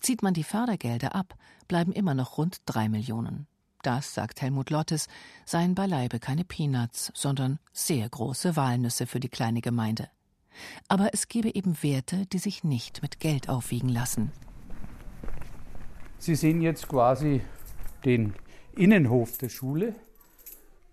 Zieht 0.00 0.22
man 0.22 0.34
die 0.34 0.44
Fördergelder 0.44 1.14
ab, 1.14 1.34
bleiben 1.68 1.92
immer 1.92 2.14
noch 2.14 2.38
rund 2.38 2.58
3 2.66 2.88
Millionen. 2.88 3.46
Das, 3.82 4.14
sagt 4.14 4.42
Helmut 4.42 4.70
Lottes, 4.70 5.06
seien 5.44 5.74
beileibe 5.74 6.18
keine 6.18 6.44
Peanuts, 6.44 7.12
sondern 7.14 7.58
sehr 7.72 8.08
große 8.08 8.56
Walnüsse 8.56 9.06
für 9.06 9.20
die 9.20 9.28
kleine 9.28 9.60
Gemeinde. 9.60 10.10
Aber 10.88 11.10
es 11.12 11.28
gebe 11.28 11.54
eben 11.54 11.82
Werte, 11.82 12.26
die 12.26 12.38
sich 12.38 12.64
nicht 12.64 13.02
mit 13.02 13.20
Geld 13.20 13.48
aufwiegen 13.48 13.88
lassen. 13.88 14.32
Sie 16.18 16.34
sehen 16.34 16.60
jetzt 16.60 16.88
quasi 16.88 17.40
den 18.04 18.34
Innenhof 18.74 19.38
der 19.38 19.48
Schule. 19.48 19.94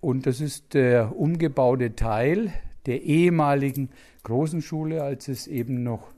Und 0.02 0.26
das 0.26 0.42
ist 0.42 0.74
der 0.74 1.18
umgebaute 1.18 1.96
Teil 1.96 2.52
der 2.86 3.04
ehemaligen 3.04 3.90
großen 4.24 4.62
Schule, 4.62 5.04
als 5.04 5.28
es 5.30 5.48
eben 5.48 5.84
noch 5.84 6.14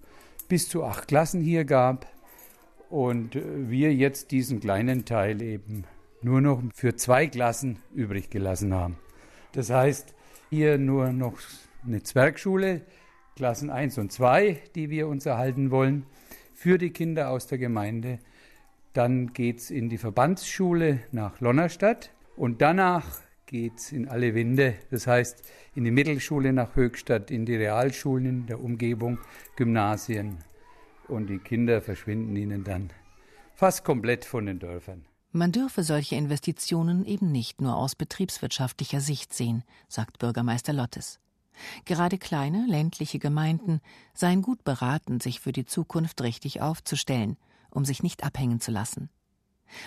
bis 0.48 0.68
zu 0.70 0.84
acht 0.84 1.08
Klassen 1.08 1.42
hier 1.42 1.66
gab. 1.66 2.08
Und 2.90 3.36
wir 3.36 3.94
jetzt 3.94 4.32
diesen 4.32 4.60
kleinen 4.60 5.06
Teil 5.06 5.42
eben 5.42 5.84
nur 6.22 6.42
noch 6.42 6.62
für 6.74 6.96
zwei 6.96 7.28
Klassen 7.28 7.78
übrig 7.94 8.30
gelassen 8.30 8.74
haben. 8.74 8.98
Das 9.52 9.70
heißt, 9.70 10.14
hier 10.50 10.78
nur 10.78 11.12
noch 11.12 11.38
eine 11.86 12.02
Zwergschule, 12.04 12.82
Klassen 13.36 13.70
1 13.70 13.98
und 13.98 14.12
2, 14.12 14.62
die 14.76 14.90
wir 14.90 15.08
uns 15.08 15.26
erhalten 15.26 15.70
wollen, 15.72 16.06
für 16.54 16.78
die 16.78 16.92
Kinder 16.92 17.30
aus 17.30 17.48
der 17.48 17.58
Gemeinde. 17.58 18.20
Dann 18.96 19.34
geht 19.34 19.60
es 19.60 19.72
in 19.72 19.90
die 19.90 19.98
Verbandsschule 19.98 21.02
nach 21.12 21.42
Lonnerstadt 21.42 22.12
und 22.38 22.62
danach 22.62 23.06
geht 23.46 23.74
es 23.76 23.92
in 23.92 24.08
alle 24.08 24.34
Winde, 24.34 24.76
das 24.90 25.06
heißt 25.06 25.44
in 25.76 25.84
die 25.84 25.92
Mittelschule 25.92 26.54
nach 26.54 26.78
Höchstadt, 26.78 27.30
in 27.30 27.46
die 27.46 27.58
Realschulen 27.58 28.26
in 28.26 28.46
der 28.46 28.62
Umgebung, 28.62 29.20
Gymnasien. 29.58 30.38
Und 31.10 31.28
die 31.28 31.40
Kinder 31.40 31.82
verschwinden 31.82 32.38
ihnen 32.38 32.64
dann 32.64 32.90
fast 33.54 33.84
komplett 33.84 34.24
von 34.24 34.46
den 34.46 34.60
Dörfern. 34.60 35.04
Man 35.34 35.52
dürfe 35.52 35.84
solche 35.84 36.16
Investitionen 36.16 37.04
eben 37.04 37.34
nicht 37.34 37.60
nur 37.60 37.76
aus 37.76 37.96
betriebswirtschaftlicher 37.96 39.02
Sicht 39.02 39.34
sehen, 39.34 39.66
sagt 39.90 40.20
Bürgermeister 40.20 40.72
Lottes. 40.72 41.20
Gerade 41.84 42.18
kleine 42.18 42.66
ländliche 42.66 43.20
Gemeinden 43.20 43.82
seien 44.14 44.42
gut 44.42 44.64
beraten, 44.64 45.20
sich 45.20 45.42
für 45.42 45.52
die 45.52 45.66
Zukunft 45.66 46.22
richtig 46.22 46.62
aufzustellen, 46.62 47.36
um 47.76 47.86
sich 47.86 48.04
nicht 48.04 48.24
abhängen 48.24 48.60
zu 48.60 48.72
lassen. 48.72 49.10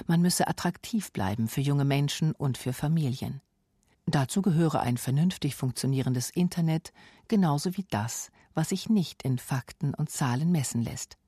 Man 0.07 0.21
müsse 0.21 0.49
attraktiv 0.49 1.13
bleiben 1.13 1.49
für 1.49 1.61
junge 1.61 1.85
Menschen 1.85 2.33
und 2.33 2.59
für 2.59 2.73
Familien. 2.73 3.41
Dazu 4.07 4.43
gehöre 4.43 4.81
ein 4.81 4.97
vernünftig 4.97 5.55
funktionierendes 5.55 6.31
Internet, 6.31 6.93
genauso 7.29 7.77
wie 7.77 7.85
das, 7.91 8.31
was 8.55 8.71
sich 8.71 8.89
nicht 8.89 9.23
in 9.23 9.39
Fakten 9.39 9.95
und 9.95 10.11
Zahlen 10.11 10.51
messen 10.51 10.83
lässt. 10.83 11.19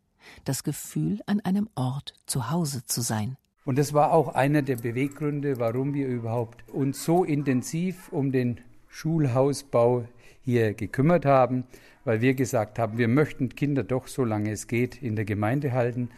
Das 0.44 0.64
Gefühl, 0.64 1.20
an 1.26 1.40
einem 1.40 1.68
Ort 1.74 2.14
zu 2.26 2.50
Hause 2.50 2.84
zu 2.84 3.02
sein. 3.02 3.36
Und 3.64 3.78
das 3.78 3.92
war 3.92 4.12
auch 4.12 4.34
einer 4.34 4.62
der 4.62 4.76
Beweggründe, 4.76 5.58
warum 5.58 5.94
wir 5.94 6.08
überhaupt 6.08 6.68
uns 6.70 7.04
so 7.04 7.24
intensiv 7.24 8.08
um 8.10 8.32
den 8.32 8.60
Schulhausbau 8.88 10.06
hier 10.42 10.72
gekümmert 10.74 11.26
haben, 11.26 11.64
weil 12.04 12.20
wir 12.20 12.34
gesagt 12.34 12.78
haben, 12.78 12.98
wir 12.98 13.08
möchten 13.08 13.50
Kinder 13.50 13.84
doch, 13.84 14.08
solange 14.08 14.50
es 14.50 14.66
geht, 14.66 15.02
in 15.02 15.16
der 15.16 15.26
Gemeinde 15.26 15.72
halten. 15.72 16.10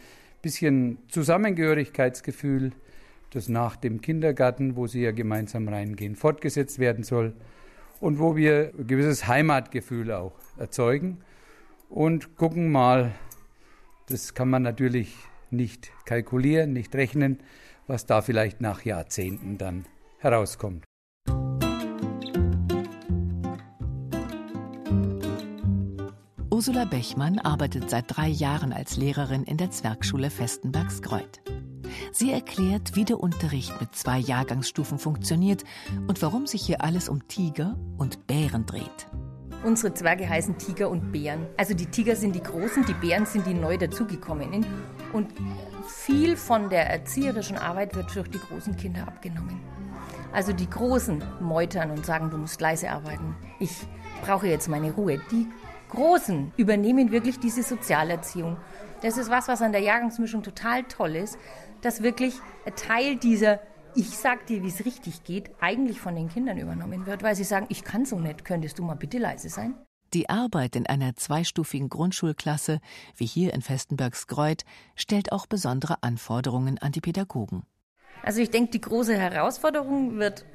Bisschen 0.43 0.99
Zusammengehörigkeitsgefühl, 1.07 2.73
das 3.31 3.49
nach 3.49 3.77
dem 3.77 4.01
Kindergarten, 4.01 4.75
wo 4.75 4.85
sie 4.85 5.01
ja 5.01 5.11
gemeinsam 5.11 5.67
reingehen, 5.69 6.15
fortgesetzt 6.15 6.79
werden 6.79 7.03
soll 7.03 7.33
und 8.01 8.19
wo 8.19 8.35
wir 8.35 8.73
ein 8.77 8.85
gewisses 8.85 9.25
Heimatgefühl 9.25 10.11
auch 10.11 10.33
erzeugen 10.57 11.19
und 11.89 12.35
gucken 12.35 12.71
mal, 12.71 13.15
das 14.09 14.33
kann 14.33 14.49
man 14.49 14.63
natürlich 14.63 15.15
nicht 15.49 15.91
kalkulieren, 16.03 16.73
nicht 16.73 16.93
rechnen, 16.93 17.39
was 17.87 18.05
da 18.05 18.21
vielleicht 18.21 18.59
nach 18.59 18.83
Jahrzehnten 18.83 19.57
dann 19.57 19.85
herauskommt. 20.19 20.83
Ursula 26.65 26.85
Bechmann 26.85 27.39
arbeitet 27.39 27.89
seit 27.89 28.05
drei 28.07 28.29
Jahren 28.29 28.71
als 28.71 28.95
Lehrerin 28.95 29.43
in 29.43 29.57
der 29.57 29.69
Zwergschule 29.69 30.29
Festenbergskreuth. 30.29 31.41
Sie 32.13 32.31
erklärt, 32.31 32.95
wie 32.95 33.03
der 33.03 33.19
Unterricht 33.19 33.81
mit 33.81 33.93
zwei 33.97 34.17
Jahrgangsstufen 34.17 34.97
funktioniert 34.97 35.65
und 36.07 36.21
warum 36.21 36.47
sich 36.47 36.65
hier 36.65 36.81
alles 36.81 37.09
um 37.09 37.27
Tiger 37.27 37.77
und 37.97 38.27
Bären 38.27 38.65
dreht. 38.65 39.09
Unsere 39.65 39.93
Zwerge 39.93 40.29
heißen 40.29 40.57
Tiger 40.57 40.89
und 40.89 41.11
Bären. 41.11 41.47
Also 41.57 41.73
die 41.73 41.87
Tiger 41.87 42.15
sind 42.15 42.33
die 42.33 42.43
Großen, 42.43 42.85
die 42.85 42.93
Bären 42.93 43.25
sind 43.25 43.45
die 43.45 43.53
neu 43.53 43.75
dazugekommenen. 43.75 44.65
Und 45.11 45.33
viel 45.85 46.37
von 46.37 46.69
der 46.69 46.89
erzieherischen 46.89 47.57
Arbeit 47.57 47.93
wird 47.93 48.15
durch 48.15 48.29
die 48.29 48.39
großen 48.39 48.77
Kinder 48.77 49.05
abgenommen. 49.05 49.59
Also 50.31 50.53
die 50.53 50.69
Großen 50.69 51.21
meutern 51.41 51.91
und 51.91 52.05
sagen, 52.05 52.29
du 52.29 52.37
musst 52.37 52.61
leise 52.61 52.89
arbeiten. 52.89 53.35
Ich 53.59 53.85
brauche 54.23 54.47
jetzt 54.47 54.69
meine 54.69 54.93
Ruhe. 54.93 55.19
Die 55.29 55.47
Großen 55.93 56.51
übernehmen 56.57 57.11
wirklich 57.11 57.39
diese 57.39 57.63
Sozialerziehung. 57.63 58.57
Das 59.01 59.17
ist 59.17 59.29
was, 59.29 59.47
was 59.47 59.61
an 59.61 59.71
der 59.71 59.81
Jahrgangsmischung 59.81 60.43
total 60.43 60.83
toll 60.83 61.15
ist, 61.15 61.37
dass 61.81 62.03
wirklich 62.03 62.35
ein 62.65 62.75
Teil 62.75 63.15
dieser 63.15 63.59
ich 63.95 64.09
sag 64.09 64.47
dir, 64.47 64.63
wie 64.63 64.69
es 64.69 64.85
richtig 64.85 65.23
geht, 65.23 65.51
eigentlich 65.59 65.99
von 65.99 66.15
den 66.15 66.29
Kindern 66.29 66.57
übernommen 66.57 67.05
wird, 67.05 67.23
weil 67.23 67.35
sie 67.35 67.43
sagen, 67.43 67.67
ich 67.69 67.83
kann 67.83 68.05
so 68.05 68.19
nicht, 68.19 68.45
könntest 68.45 68.79
du 68.79 68.83
mal 68.83 68.95
bitte 68.95 69.17
leise 69.17 69.49
sein? 69.49 69.75
Die 70.13 70.29
Arbeit 70.29 70.75
in 70.75 70.85
einer 70.85 71.15
zweistufigen 71.15 71.89
Grundschulklasse, 71.89 72.79
wie 73.15 73.25
hier 73.25 73.53
in 73.53 73.61
Festenbergs 73.61 74.27
Greuth, 74.27 74.63
stellt 74.95 75.31
auch 75.31 75.47
besondere 75.47 76.01
Anforderungen 76.01 76.77
an 76.77 76.91
die 76.91 77.01
Pädagogen. 77.01 77.63
Also 78.21 78.39
ich 78.39 78.51
denke, 78.51 78.71
die 78.71 78.81
große 78.81 79.17
Herausforderung 79.17 80.17
wird 80.17 80.45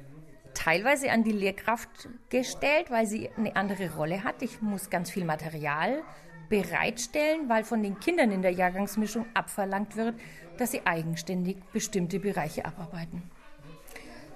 teilweise 0.59 1.09
an 1.09 1.23
die 1.23 1.31
Lehrkraft 1.31 2.09
gestellt, 2.29 2.91
weil 2.91 3.05
sie 3.05 3.29
eine 3.37 3.55
andere 3.55 3.95
Rolle 3.95 4.23
hat. 4.23 4.41
Ich 4.41 4.61
muss 4.61 4.89
ganz 4.89 5.09
viel 5.09 5.23
Material 5.23 6.03
bereitstellen, 6.49 7.47
weil 7.47 7.63
von 7.63 7.81
den 7.81 7.99
Kindern 7.99 8.31
in 8.31 8.41
der 8.41 8.51
Jahrgangsmischung 8.51 9.25
abverlangt 9.33 9.95
wird, 9.95 10.19
dass 10.57 10.71
sie 10.71 10.85
eigenständig 10.85 11.57
bestimmte 11.71 12.19
Bereiche 12.19 12.65
abarbeiten. 12.65 13.23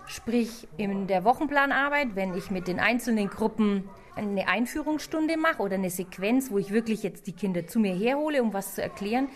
Sprich, 0.08 0.68
in 0.78 1.08
der 1.08 1.26
Wochenplanarbeit, 1.26 2.16
wenn 2.16 2.36
ich 2.36 2.52
mit 2.52 2.68
den 2.68 2.80
einzelnen 2.80 3.30
Gruppen 3.30 3.90
eine 4.16 4.48
Einführungsstunde 4.48 5.38
mache 5.38 5.62
oder 5.62 5.76
eine 5.76 5.90
Sequenz, 5.90 6.52
wo 6.52 6.58
ich 6.58 6.72
wirklich 6.72 7.04
jetzt 7.04 7.28
die 7.28 7.34
Kinder 7.34 7.68
zu 7.68 7.80
mir 7.80 7.96
herhole, 7.96 8.42
um 8.42 8.54
was 8.54 8.76
zu 8.76 8.82
erklären, 8.82 9.28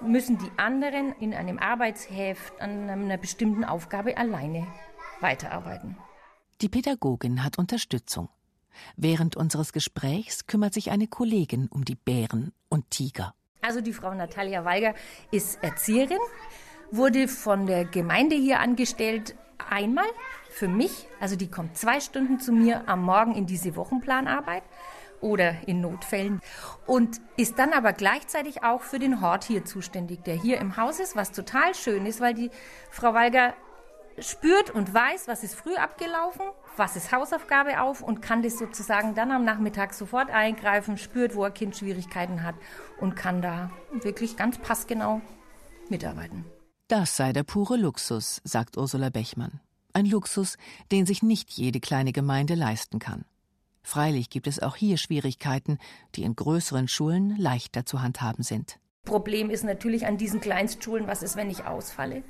müssen 0.00 0.38
die 0.38 0.50
anderen 0.56 1.14
in 1.20 1.34
einem 1.34 1.58
Arbeitsheft 1.58 2.60
an 2.60 2.88
einer 2.88 3.18
bestimmten 3.18 3.64
Aufgabe 3.64 4.16
alleine 4.16 4.66
weiterarbeiten. 5.20 5.96
Die 6.62 6.68
Pädagogin 6.68 7.42
hat 7.42 7.58
Unterstützung. 7.58 8.28
Während 8.96 9.36
unseres 9.36 9.72
Gesprächs 9.72 10.46
kümmert 10.46 10.72
sich 10.72 10.92
eine 10.92 11.08
Kollegin 11.08 11.66
um 11.66 11.84
die 11.84 11.96
Bären 11.96 12.52
und 12.68 12.88
Tiger. 12.88 13.34
Also 13.62 13.80
die 13.80 13.92
Frau 13.92 14.14
Natalia 14.14 14.64
Walger 14.64 14.94
ist 15.32 15.60
Erzieherin, 15.64 16.20
wurde 16.92 17.26
von 17.26 17.66
der 17.66 17.84
Gemeinde 17.84 18.36
hier 18.36 18.60
angestellt, 18.60 19.34
einmal 19.58 20.06
für 20.50 20.68
mich. 20.68 21.08
Also 21.18 21.34
die 21.34 21.50
kommt 21.50 21.76
zwei 21.76 21.98
Stunden 21.98 22.38
zu 22.38 22.52
mir 22.52 22.88
am 22.88 23.02
Morgen 23.02 23.34
in 23.34 23.46
diese 23.46 23.74
Wochenplanarbeit 23.74 24.62
oder 25.20 25.66
in 25.66 25.80
Notfällen 25.80 26.40
und 26.86 27.20
ist 27.36 27.58
dann 27.58 27.72
aber 27.72 27.92
gleichzeitig 27.92 28.62
auch 28.62 28.82
für 28.82 29.00
den 29.00 29.20
Hort 29.20 29.42
hier 29.42 29.64
zuständig, 29.64 30.22
der 30.22 30.36
hier 30.36 30.58
im 30.58 30.76
Haus 30.76 31.00
ist, 31.00 31.16
was 31.16 31.32
total 31.32 31.74
schön 31.74 32.06
ist, 32.06 32.20
weil 32.20 32.34
die 32.34 32.50
Frau 32.88 33.14
Walger 33.14 33.54
spürt 34.18 34.70
und 34.70 34.92
weiß, 34.92 35.28
was 35.28 35.42
ist 35.42 35.54
früh 35.54 35.74
abgelaufen, 35.76 36.46
was 36.76 36.96
ist 36.96 37.12
Hausaufgabe 37.12 37.80
auf 37.80 38.02
und 38.02 38.22
kann 38.22 38.42
das 38.42 38.58
sozusagen 38.58 39.14
dann 39.14 39.30
am 39.30 39.44
Nachmittag 39.44 39.94
sofort 39.94 40.30
eingreifen, 40.30 40.98
spürt, 40.98 41.34
wo 41.34 41.44
ein 41.44 41.54
Kind 41.54 41.76
Schwierigkeiten 41.76 42.42
hat 42.42 42.54
und 43.00 43.16
kann 43.16 43.42
da 43.42 43.70
wirklich 43.92 44.36
ganz 44.36 44.58
passgenau 44.58 45.20
mitarbeiten. 45.88 46.44
Das 46.88 47.16
sei 47.16 47.32
der 47.32 47.42
pure 47.42 47.76
Luxus, 47.76 48.40
sagt 48.44 48.76
Ursula 48.76 49.10
Bechmann. 49.10 49.60
Ein 49.94 50.06
Luxus, 50.06 50.56
den 50.90 51.06
sich 51.06 51.22
nicht 51.22 51.50
jede 51.50 51.80
kleine 51.80 52.12
Gemeinde 52.12 52.54
leisten 52.54 52.98
kann. 52.98 53.24
Freilich 53.82 54.30
gibt 54.30 54.46
es 54.46 54.62
auch 54.62 54.76
hier 54.76 54.96
Schwierigkeiten, 54.96 55.78
die 56.14 56.22
in 56.22 56.36
größeren 56.36 56.88
Schulen 56.88 57.36
leichter 57.36 57.84
zu 57.84 58.00
handhaben 58.00 58.44
sind. 58.44 58.78
Problem 59.04 59.50
ist 59.50 59.64
natürlich 59.64 60.06
an 60.06 60.16
diesen 60.16 60.40
Kleinstschulen, 60.40 61.08
was 61.08 61.22
ist, 61.22 61.36
wenn 61.36 61.50
ich 61.50 61.64
ausfalle? 61.64 62.22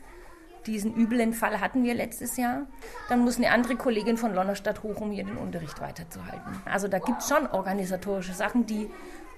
Diesen 0.66 0.95
üblen 0.95 1.33
Fall 1.33 1.61
hatten 1.61 1.83
wir 1.83 1.95
letztes 1.95 2.37
Jahr. 2.37 2.66
Dann 3.09 3.21
muss 3.21 3.37
eine 3.37 3.50
andere 3.50 3.76
Kollegin 3.76 4.16
von 4.16 4.35
Lonnerstadt 4.35 4.83
hoch, 4.83 5.00
um 5.00 5.11
hier 5.11 5.25
den 5.25 5.37
Unterricht 5.37 5.81
weiterzuhalten. 5.81 6.62
Also 6.64 6.88
da 6.88 6.99
gibt 6.99 7.23
es 7.23 7.28
schon 7.28 7.47
organisatorische 7.49 8.33
Sachen, 8.33 8.66
die 8.66 8.88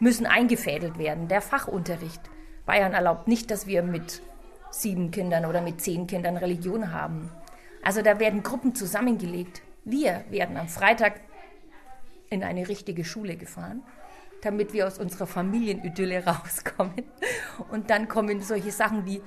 müssen 0.00 0.26
eingefädelt 0.26 0.98
werden. 0.98 1.28
Der 1.28 1.40
Fachunterricht. 1.40 2.20
Bayern 2.66 2.92
erlaubt 2.92 3.28
nicht, 3.28 3.50
dass 3.50 3.66
wir 3.66 3.82
mit 3.82 4.22
sieben 4.70 5.10
Kindern 5.10 5.46
oder 5.46 5.60
mit 5.60 5.80
zehn 5.80 6.06
Kindern 6.06 6.36
Religion 6.36 6.92
haben. 6.92 7.30
Also 7.82 8.02
da 8.02 8.18
werden 8.18 8.42
Gruppen 8.42 8.74
zusammengelegt. 8.74 9.62
Wir 9.84 10.24
werden 10.30 10.56
am 10.56 10.68
Freitag 10.68 11.20
in 12.30 12.42
eine 12.42 12.68
richtige 12.68 13.04
Schule 13.04 13.36
gefahren, 13.36 13.82
damit 14.42 14.72
wir 14.72 14.86
aus 14.86 14.98
unserer 14.98 15.26
Familienidylle 15.26 16.24
rauskommen. 16.26 17.04
Und 17.70 17.90
dann 17.90 18.08
kommen 18.08 18.40
solche 18.40 18.72
Sachen 18.72 19.06
wie 19.06 19.22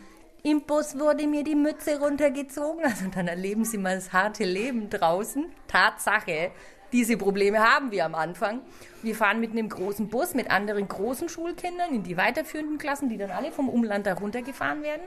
im 0.50 0.62
Bus 0.62 0.98
wurde 0.98 1.27
mir 1.27 1.44
die 1.44 1.56
Mütze 1.56 2.00
runtergezogen. 2.00 2.86
Also 2.86 3.08
dann 3.13 3.27
erleben 3.27 3.66
Sie 3.66 3.77
mal 3.77 3.96
das 3.96 4.13
harte 4.13 4.46
Leben 4.46 4.89
draußen. 4.89 5.46
Tatsache. 5.68 6.51
Diese 6.94 7.18
Probleme 7.18 7.60
haben 7.60 7.92
wir 7.92 8.06
am 8.06 8.16
Anfang. 8.16 8.62
Wir 9.01 9.13
fahren 9.13 9.42
mit 9.42 9.51
einem 9.51 9.68
großen 9.68 10.08
Bus 10.08 10.34
mit 10.34 10.50
anderen 10.50 10.88
großen 10.88 11.27
Schulkindern 11.27 11.94
in 11.94 12.04
die 12.04 12.16
weiterführenden 12.16 12.77
Klassen, 12.77 13.10
die 13.10 13.18
dann 13.18 13.32
alle 13.32 13.51
vom 13.51 13.68
Umland 13.68 14.08
da 14.08 14.13
runtergefahren 14.13 14.84
werden. 14.84 15.01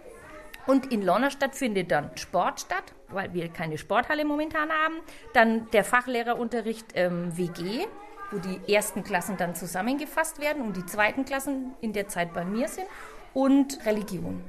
Und 0.67 0.93
in 0.93 1.01
Lonnerstadt 1.01 1.57
findet 1.57 1.91
dann 1.91 2.11
Sport 2.19 2.61
statt, 2.61 2.85
weil 3.09 3.33
wir 3.33 3.49
keine 3.49 3.79
Sporthalle 3.79 4.27
momentan 4.27 4.69
haben. 4.69 4.97
Dann 5.33 5.71
der 5.71 5.85
Fachlehrerunterricht 5.85 6.89
ähm, 6.97 7.35
WG, 7.35 7.87
wo 8.31 8.37
die 8.37 8.75
ersten 8.75 9.05
Klassen 9.05 9.39
dann 9.39 9.55
zusammengefasst 9.55 10.39
werden 10.39 10.63
und 10.63 10.77
die 10.77 10.85
zweiten 10.85 11.25
Klassen 11.25 11.73
in 11.81 11.95
der 11.95 12.09
Zeit 12.09 12.35
bei 12.35 12.45
mir 12.45 12.69
sind. 12.69 12.87
Und 13.33 13.87
Religion. 13.87 14.45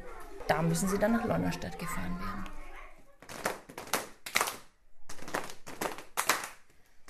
Da 0.52 0.62
müssen 0.62 0.90
sie 0.90 0.98
dann 1.00 1.14
nach 1.14 1.24
Lonnerstadt 1.24 1.80
gefahren 1.80 2.20
werden. 2.20 2.44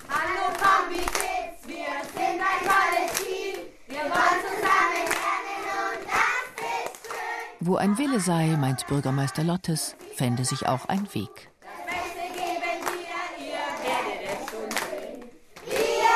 Hallo 0.08 0.52
komm, 0.60 0.90
wie 0.90 0.98
geht's? 0.98 1.66
Wir 1.66 2.04
sind 2.14 2.40
ein 2.40 2.60
tolles 2.62 3.12
Team. 3.18 3.66
Wir 3.88 4.04
wollen 4.04 4.40
zusammen 4.46 5.08
lernen 5.10 5.66
und 5.90 6.06
das 6.06 6.46
ist 6.54 7.02
schön. 7.04 7.56
Wo 7.58 7.74
ein 7.74 7.98
Wille 7.98 8.20
sei, 8.20 8.56
meint 8.60 8.86
Bürgermeister 8.86 9.42
Lottes, 9.42 9.96
fände 10.14 10.44
sich 10.44 10.68
auch 10.68 10.86
ein 10.86 11.12
Weg. 11.12 11.50
Beste 11.84 12.28
geben 12.38 12.78
wir, 12.94 13.18
ihr 13.44 13.66
werdet 13.82 14.22
es 14.30 14.50
schon 14.52 14.70
sehen. 14.70 15.20
Wir 15.66 16.14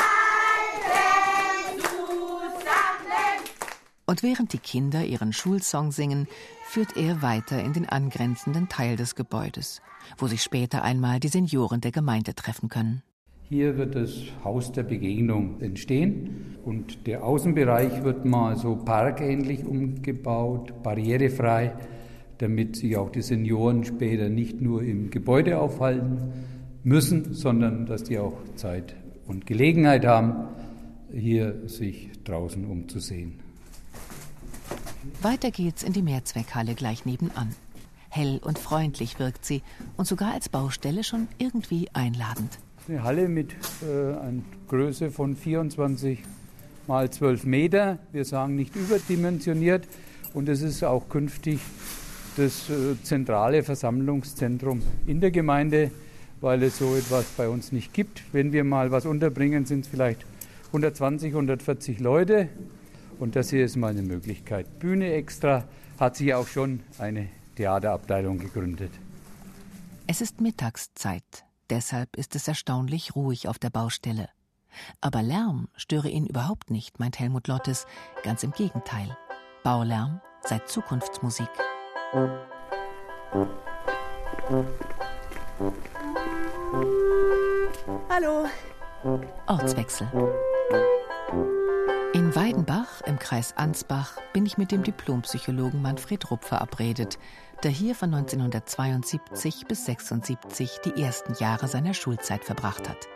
halten 0.00 1.82
zusammen. 1.82 3.44
Und 4.12 4.22
während 4.22 4.52
die 4.52 4.58
Kinder 4.58 5.06
ihren 5.06 5.32
Schulsong 5.32 5.90
singen, 5.90 6.28
führt 6.64 6.98
er 6.98 7.22
weiter 7.22 7.64
in 7.64 7.72
den 7.72 7.88
angrenzenden 7.88 8.68
Teil 8.68 8.96
des 8.96 9.14
Gebäudes, 9.14 9.80
wo 10.18 10.26
sich 10.26 10.42
später 10.42 10.82
einmal 10.82 11.18
die 11.18 11.28
Senioren 11.28 11.80
der 11.80 11.92
Gemeinde 11.92 12.34
treffen 12.34 12.68
können. 12.68 13.02
Hier 13.48 13.78
wird 13.78 13.94
das 13.94 14.12
Haus 14.44 14.70
der 14.70 14.82
Begegnung 14.82 15.62
entstehen 15.62 16.58
und 16.62 17.06
der 17.06 17.24
Außenbereich 17.24 18.04
wird 18.04 18.26
mal 18.26 18.56
so 18.56 18.76
parkähnlich 18.76 19.64
umgebaut, 19.64 20.82
barrierefrei, 20.82 21.74
damit 22.36 22.76
sich 22.76 22.98
auch 22.98 23.08
die 23.08 23.22
Senioren 23.22 23.82
später 23.82 24.28
nicht 24.28 24.60
nur 24.60 24.82
im 24.82 25.08
Gebäude 25.08 25.58
aufhalten 25.58 26.18
müssen, 26.84 27.32
sondern 27.32 27.86
dass 27.86 28.04
die 28.04 28.18
auch 28.18 28.36
Zeit 28.56 28.94
und 29.26 29.46
Gelegenheit 29.46 30.04
haben, 30.04 30.48
hier 31.10 31.66
sich 31.66 32.10
draußen 32.24 32.66
umzusehen. 32.66 33.51
Weiter 35.20 35.50
geht's 35.50 35.82
in 35.82 35.92
die 35.92 36.02
Mehrzweckhalle 36.02 36.74
gleich 36.74 37.04
nebenan. 37.04 37.54
Hell 38.08 38.40
und 38.44 38.58
freundlich 38.58 39.18
wirkt 39.18 39.44
sie 39.44 39.62
und 39.96 40.06
sogar 40.06 40.34
als 40.34 40.48
Baustelle 40.48 41.02
schon 41.02 41.28
irgendwie 41.38 41.88
einladend. 41.92 42.58
Eine 42.88 43.02
Halle 43.02 43.28
mit 43.28 43.52
äh, 43.82 44.14
einer 44.18 44.42
Größe 44.68 45.10
von 45.10 45.36
24 45.36 46.18
mal 46.86 47.10
12 47.10 47.44
Meter. 47.44 47.98
Wir 48.12 48.24
sagen 48.24 48.56
nicht 48.56 48.74
überdimensioniert. 48.76 49.86
Und 50.34 50.48
es 50.48 50.62
ist 50.62 50.82
auch 50.82 51.08
künftig 51.08 51.60
das 52.36 52.70
äh, 52.70 53.00
zentrale 53.02 53.62
Versammlungszentrum 53.62 54.82
in 55.06 55.20
der 55.20 55.30
Gemeinde, 55.30 55.90
weil 56.40 56.62
es 56.62 56.78
so 56.78 56.94
etwas 56.96 57.26
bei 57.36 57.48
uns 57.48 57.72
nicht 57.72 57.92
gibt. 57.92 58.22
Wenn 58.32 58.52
wir 58.52 58.64
mal 58.64 58.90
was 58.90 59.06
unterbringen, 59.06 59.66
sind 59.66 59.84
es 59.84 59.88
vielleicht 59.88 60.24
120, 60.68 61.34
140 61.34 62.00
Leute. 62.00 62.48
Und 63.22 63.36
das 63.36 63.50
hier 63.50 63.64
ist 63.64 63.76
mal 63.76 63.92
eine 63.92 64.02
Möglichkeit. 64.02 64.80
Bühne 64.80 65.12
extra 65.12 65.62
hat 66.00 66.16
sich 66.16 66.34
auch 66.34 66.48
schon 66.48 66.80
eine 66.98 67.28
Theaterabteilung 67.54 68.40
gegründet. 68.40 68.90
Es 70.08 70.20
ist 70.20 70.40
Mittagszeit. 70.40 71.44
Deshalb 71.70 72.16
ist 72.16 72.34
es 72.34 72.48
erstaunlich 72.48 73.14
ruhig 73.14 73.46
auf 73.46 73.60
der 73.60 73.70
Baustelle. 73.70 74.28
Aber 75.00 75.22
Lärm 75.22 75.68
störe 75.76 76.08
ihn 76.08 76.26
überhaupt 76.26 76.72
nicht, 76.72 76.98
meint 76.98 77.20
Helmut 77.20 77.46
Lottes. 77.46 77.86
Ganz 78.24 78.42
im 78.42 78.50
Gegenteil. 78.50 79.16
Baulärm 79.62 80.20
sei 80.40 80.58
Zukunftsmusik. 80.58 81.46
Hallo. 88.08 88.46
Ortswechsel. 89.46 90.08
In 92.14 92.34
Weidenbach 92.34 92.81
Kreis 93.22 93.56
Ansbach 93.56 94.18
bin 94.32 94.44
ich 94.46 94.58
mit 94.58 94.72
dem 94.72 94.82
Diplompsychologen 94.82 95.80
Manfred 95.80 96.28
Rupp 96.32 96.42
verabredet, 96.42 97.20
der 97.62 97.70
hier 97.70 97.94
von 97.94 98.12
1972 98.12 99.66
bis 99.68 99.86
76 99.86 100.80
die 100.84 101.00
ersten 101.00 101.34
Jahre 101.34 101.68
seiner 101.68 101.94
Schulzeit 101.94 102.44
verbracht 102.44 102.88
hat. 102.88 103.06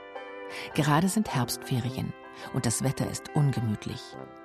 Gerade 0.75 1.09
sind 1.09 1.35
Herbstferien 1.35 2.13
und 2.55 2.67
das 2.67 2.85
Wetter 2.85 3.11
ist 3.11 3.35
ungemütlich. 3.35 4.01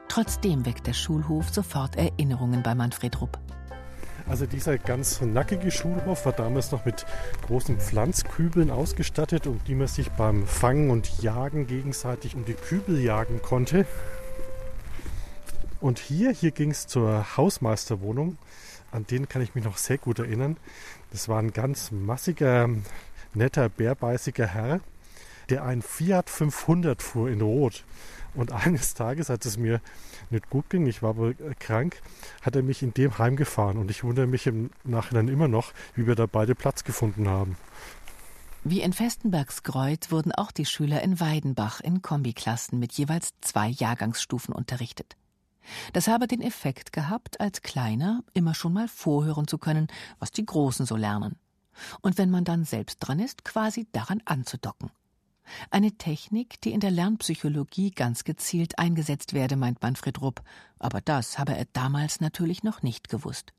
Trotzdem 0.08 0.65
weckt 0.65 0.88
der 0.88 0.93
Schulhof 0.93 1.50
sofort 1.50 1.95
Erinnerungen 1.95 2.63
bei 2.63 2.74
Manfred 2.74 3.21
Rupp. 3.21 3.38
Also 4.28 4.47
dieser 4.47 4.80
ganz 4.80 5.21
nackige 5.21 5.69
Schulhof 5.69 6.26
war 6.26 6.34
damals 6.34 6.71
noch 6.71 6.86
mit 6.86 7.06
großen 7.45 7.80
Pflanzkübeln 7.80 8.71
ausgestattet, 8.71 9.45
um 9.45 9.60
die 9.67 9.76
man 9.76 9.88
sich 9.88 10.10
beim 10.10 10.47
Fangen 10.47 10.89
und 10.89 11.21
Jagen 11.21 11.67
gegenseitig 11.67 12.36
um 12.36 12.45
die 12.45 12.56
Kübel 12.56 13.00
jagen 13.00 13.43
konnte. 13.43 13.86
Und 15.82 15.98
hier, 15.98 16.32
hier 16.32 16.52
ging 16.52 16.70
es 16.70 16.86
zur 16.86 17.36
Hausmeisterwohnung. 17.36 18.38
An 18.91 19.08
den 19.08 19.28
kann 19.28 19.41
ich 19.41 19.56
mich 19.56 19.63
noch 19.63 19.78
sehr 19.78 19.98
gut 19.98 20.20
erinnern. 20.20 20.58
Das 21.12 21.28
war 21.28 21.39
ein 21.39 21.54
ganz 21.54 21.91
massiger, 21.91 22.70
netter, 23.34 23.67
bärbeißiger 23.67 24.46
Herr, 24.46 24.80
der 25.50 25.63
ein 25.65 25.82
Fiat 25.82 26.30
500 26.30 27.02
fuhr 27.02 27.30
in 27.30 27.41
Rot. 27.41 27.84
Und 28.36 28.52
eines 28.65 28.94
Tages, 28.94 29.32
als 29.32 29.46
es 29.48 29.58
mir 29.58 29.82
nicht 30.30 30.52
gut 30.52 30.70
ging, 30.70 30.86
ich 30.86 31.02
war 31.02 31.17
wohl 31.17 31.36
krank, 31.60 32.00
hat 32.44 32.56
er 32.56 32.62
mich 32.62 32.84
in 32.84 32.94
dem 32.94 33.17
heimgefahren. 33.17 33.80
Und 33.80 33.89
ich 33.89 34.04
wundere 34.04 34.28
mich 34.28 34.46
im 34.46 34.70
Nachhinein 34.84 35.30
immer 35.30 35.48
noch, 35.48 35.74
wie 35.96 36.06
wir 36.06 36.15
da 36.15 36.28
beide 36.28 36.54
Platz 36.54 36.84
gefunden 36.84 37.28
haben. 37.28 37.58
Wie 38.63 38.82
in 38.82 38.94
Festenbergskreuth 38.94 40.12
wurden 40.12 40.32
auch 40.32 40.52
die 40.52 40.65
Schüler 40.65 41.02
in 41.02 41.20
Weidenbach 41.20 41.82
in 41.82 42.04
Kombiklassen 42.04 42.78
mit 42.78 42.94
jeweils 42.94 43.34
zwei 43.41 43.70
Jahrgangsstufen 43.70 44.54
unterrichtet. 44.54 45.17
Das 45.93 46.08
habe 46.08 46.28
den 46.28 46.41
Effekt 46.41 46.93
gehabt, 46.93 47.39
als 47.39 47.62
Kleiner 47.62 48.24
immer 48.34 48.54
schon 48.54 48.74
mal 48.74 48.88
vorhören 48.88 49.47
zu 49.47 49.58
können, 49.58 49.88
was 50.19 50.32
die 50.32 50.45
Großen 50.45 50.86
so 50.86 50.95
lernen. 50.95 51.38
Und 52.02 52.17
wenn 52.17 52.30
man 52.30 52.43
dann 52.43 52.65
selbst 52.65 52.97
dran 53.00 53.19
ist, 53.19 53.43
quasi 53.45 53.88
daran 53.91 54.21
anzudocken. 54.26 54.91
Eine 55.69 55.91
Technik, 55.91 56.62
die 56.62 56.71
in 56.71 56.80
der 56.80 56.91
Lernpsychologie 56.91 57.91
ganz 57.91 58.24
gezielt 58.24 58.80
eingesetzt 58.80 59.34
werde, 59.34 59.56
meint 59.56 59.82
Manfred 59.82 60.21
Rupp. 60.21 60.41
Aber 60.80 61.02
das 61.02 61.39
habe 61.39 61.56
er 61.56 61.65
damals 61.74 62.21
natürlich 62.21 62.63
noch 62.63 62.84
nicht 62.84 63.10
gewusst. 63.10 63.54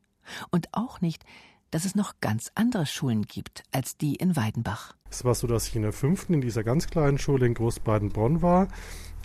Und 0.50 0.68
auch 0.72 1.00
nicht, 1.00 1.24
dass 1.70 1.84
es 1.84 1.94
noch 1.94 2.20
ganz 2.20 2.52
andere 2.54 2.86
Schulen 2.86 3.22
gibt 3.22 3.64
als 3.72 3.96
die 3.96 4.14
in 4.14 4.36
Weidenbach. 4.36 4.94
Es 5.10 5.24
war 5.24 5.34
so, 5.34 5.46
dass 5.46 5.68
ich 5.68 5.76
in 5.76 5.82
der 5.82 5.92
fünften 5.92 6.34
in 6.34 6.40
dieser 6.40 6.64
ganz 6.64 6.86
kleinen 6.86 7.18
Schule 7.18 7.46
in 7.46 7.54
Großbaden-Bonn 7.54 8.42
war, 8.42 8.68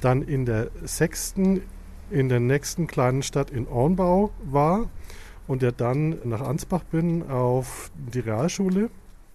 dann 0.01 0.21
in 0.21 0.45
der 0.45 0.71
sechsten 0.83 1.61
in 2.09 2.29
der 2.29 2.39
nächsten 2.39 2.87
kleinen 2.87 3.23
Stadt 3.23 3.49
in 3.49 3.67
Ornbau 3.67 4.31
war 4.43 4.89
und 5.47 5.61
der 5.61 5.71
dann 5.71 6.17
nach 6.23 6.41
Ansbach 6.41 6.83
bin 6.83 7.29
auf 7.29 7.91
die 7.95 8.19
Realschule. 8.19 8.89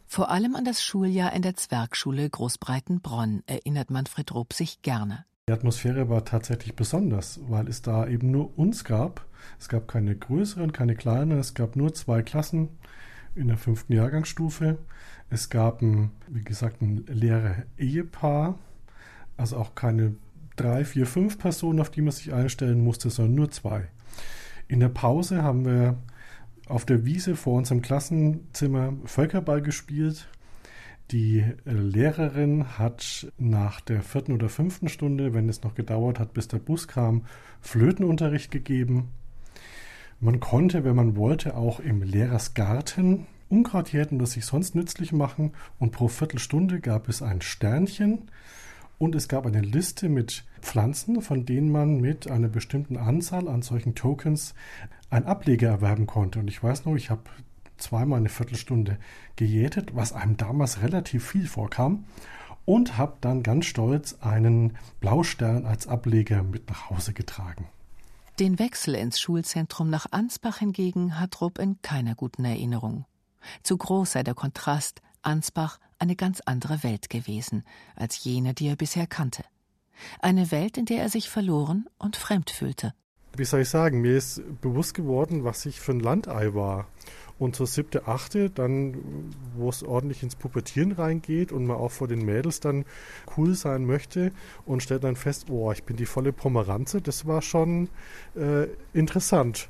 Vor 0.07 0.31
allem 0.31 0.55
an 0.57 0.65
das 0.65 0.83
Schuljahr 0.83 1.33
in 1.33 1.43
der 1.43 1.57
Zwergschule 1.57 2.29
Großbreitenbronn 2.29 3.43
erinnert 3.47 3.91
Manfred 3.91 4.35
Rupp 4.35 4.53
sich 4.53 4.83
gerne. 4.83 5.25
Die 5.49 5.53
Atmosphäre 5.53 6.09
war 6.09 6.25
tatsächlich 6.25 6.77
besonders, 6.77 7.41
weil 7.49 7.67
es 7.67 7.83
da 7.83 8.07
eben 8.07 8.31
nur 8.31 8.57
uns 8.59 8.85
gab. 8.85 9.27
Es 9.59 9.69
gab 9.69 9.89
keine 9.89 10.15
größeren, 10.15 10.73
keine 10.73 10.95
kleineren, 10.95 11.41
es 11.41 11.55
gab 11.55 11.77
nur 11.77 11.95
zwei 11.95 12.23
Klassen 12.23 12.69
in 13.35 13.49
der 13.49 13.57
fünften 13.57 13.95
Jahrgangsstufe. 13.95 14.79
Es 15.31 15.49
gab, 15.49 15.81
ein, 15.81 16.11
wie 16.29 16.45
gesagt, 16.45 16.83
ein 16.83 17.07
Lehrer-Ehepaar, 17.07 18.59
Also 19.39 19.57
auch 19.57 19.75
keine 19.75 20.15
drei, 20.63 20.85
vier, 20.85 21.07
fünf 21.07 21.39
Personen, 21.39 21.81
auf 21.81 21.91
die 21.91 22.03
man 22.03 22.13
sich 22.13 22.33
einstellen 22.33 22.83
musste, 22.83 23.11
sondern 23.11 23.35
nur 23.35 23.51
zwei. 23.51 23.89
In 24.69 24.81
der 24.81 24.89
Pause 24.89 25.43
haben 25.43 25.65
wir 25.65 25.97
auf 26.67 26.87
der 26.87 27.05
Wiese 27.05 27.37
vor 27.37 27.59
unserem 27.59 27.83
Klassenzimmer 27.83 28.95
Völkerball 29.05 29.61
gespielt. 29.63 30.29
Die 31.11 31.41
äh, 31.41 31.73
Lehrerin 31.73 32.79
hat 32.79 33.31
nach 33.37 33.81
der 33.81 34.03
vierten 34.03 34.33
oder 34.33 34.49
fünften 34.49 34.89
Stunde, 34.89 35.35
wenn 35.35 35.49
es 35.49 35.63
noch 35.63 35.75
gedauert 35.75 36.19
hat, 36.19 36.33
bis 36.33 36.49
der 36.49 36.59
Bus 36.59 36.89
kam, 36.89 37.27
Flötenunterricht 37.61 38.51
gegeben. 38.51 39.09
Man 40.21 40.41
konnte, 40.41 40.85
wenn 40.85 40.97
man 40.97 41.17
wollte, 41.17 41.57
auch 41.57 41.81
im 41.81 42.03
Lehrersgarten 42.03 43.27
Unkraut 43.49 43.93
jäten, 43.93 44.19
das 44.19 44.33
sich 44.33 44.47
sonst 44.47 44.75
nützlich 44.75 45.13
machen. 45.13 45.53
Und 45.79 45.91
pro 45.91 46.09
Viertelstunde 46.09 46.81
gab 46.81 47.09
es 47.09 47.21
ein 47.21 47.43
Sternchen 47.43 48.31
und 49.03 49.17
es 49.17 49.27
gab 49.27 49.47
eine 49.47 49.63
Liste 49.63 50.09
mit 50.09 50.45
Pflanzen, 50.61 51.23
von 51.23 51.45
denen 51.45 51.73
man 51.73 52.01
mit 52.01 52.31
einer 52.31 52.47
bestimmten 52.47 52.97
Anzahl 52.97 53.49
an 53.49 53.61
solchen 53.61 53.97
Tokens 53.97 54.55
ein 55.11 55.27
Ableger 55.27 55.71
erwerben 55.71 56.07
konnte. 56.07 56.39
Und 56.39 56.47
ich 56.47 56.63
weiß 56.63 56.85
noch, 56.85 56.95
ich 56.95 57.11
habe 57.11 57.23
zweimal 57.79 58.21
eine 58.21 58.29
Viertelstunde 58.29 58.99
gejätet, 59.35 59.97
was 59.97 60.13
einem 60.13 60.37
damals 60.37 60.83
relativ 60.83 61.27
viel 61.27 61.49
vorkam. 61.49 62.05
Und 62.65 62.97
habe 62.97 63.17
dann 63.21 63.43
ganz 63.43 63.65
stolz 63.65 64.19
einen 64.21 64.79
Blaustern 65.01 65.67
als 65.67 65.89
Ableger 65.89 66.45
mit 66.45 66.69
nach 66.69 66.89
Hause 66.89 67.13
getragen. 67.13 67.67
Den 68.39 68.61
Wechsel 68.61 68.95
ins 68.95 69.19
Schulzentrum 69.19 69.91
nach 69.91 70.07
Ansbach 70.13 70.59
hingegen 70.59 71.19
hat 71.19 71.41
Rupp 71.41 71.59
in 71.59 71.83
keiner 71.83 72.15
guten 72.15 72.45
Erinnerung. 72.45 73.05
Zu 73.65 73.79
groß 73.79 74.13
sei 74.13 74.23
der 74.23 74.35
Kontrast, 74.35 75.03
Ansbach 75.23 75.79
eine 75.99 76.17
ganz 76.17 76.41
andere 76.45 76.83
Welt 76.83 77.11
gewesen 77.11 77.65
als 77.97 78.23
jene, 78.25 78.55
die 78.55 78.69
er 78.69 78.77
bisher 78.77 79.07
kannte. 79.07 79.45
Eine 80.21 80.51
Welt, 80.51 80.77
in 80.77 80.85
der 80.85 81.03
er 81.03 81.09
sich 81.09 81.31
verloren 81.31 81.87
und 81.99 82.17
fremd 82.17 82.51
fühlte. 82.51 82.95
Wie 83.35 83.45
soll 83.45 83.61
ich 83.61 83.71
sagen, 83.71 84.03
mir 84.03 84.17
ist 84.17 84.43
bewusst 84.61 84.95
geworden, 84.95 85.45
was 85.45 85.65
ich 85.65 85.81
für 85.81 85.93
ein 85.93 86.01
Landei 86.01 86.55
war. 86.55 86.89
Und 87.39 87.57
zur 87.57 87.67
siebte, 87.67 88.07
achte, 88.07 88.51
dann, 88.51 89.33
wo 89.57 89.71
es 89.71 89.83
ordentlich 89.83 90.23
ins 90.23 90.37
Pubertieren 90.37 90.93
reingeht 90.93 91.51
und 91.51 91.67
man 91.67 91.79
auch 91.79 91.91
vor 91.91 92.09
den 92.09 92.25
Mädels 92.25 92.61
dann 92.61 92.85
cool 93.37 93.55
sein 93.55 93.85
möchte 93.87 94.33
und 94.67 94.83
stellt 94.83 95.03
dann 95.03 95.17
fest, 95.17 95.47
oh, 95.51 95.73
ich 95.73 95.83
bin 95.85 95.97
die 95.97 96.07
volle 96.07 96.33
Pomeranze, 96.33 97.01
das 97.01 97.27
war 97.27 97.43
schon 97.43 97.89
äh, 98.37 98.67
interessant. 98.93 99.69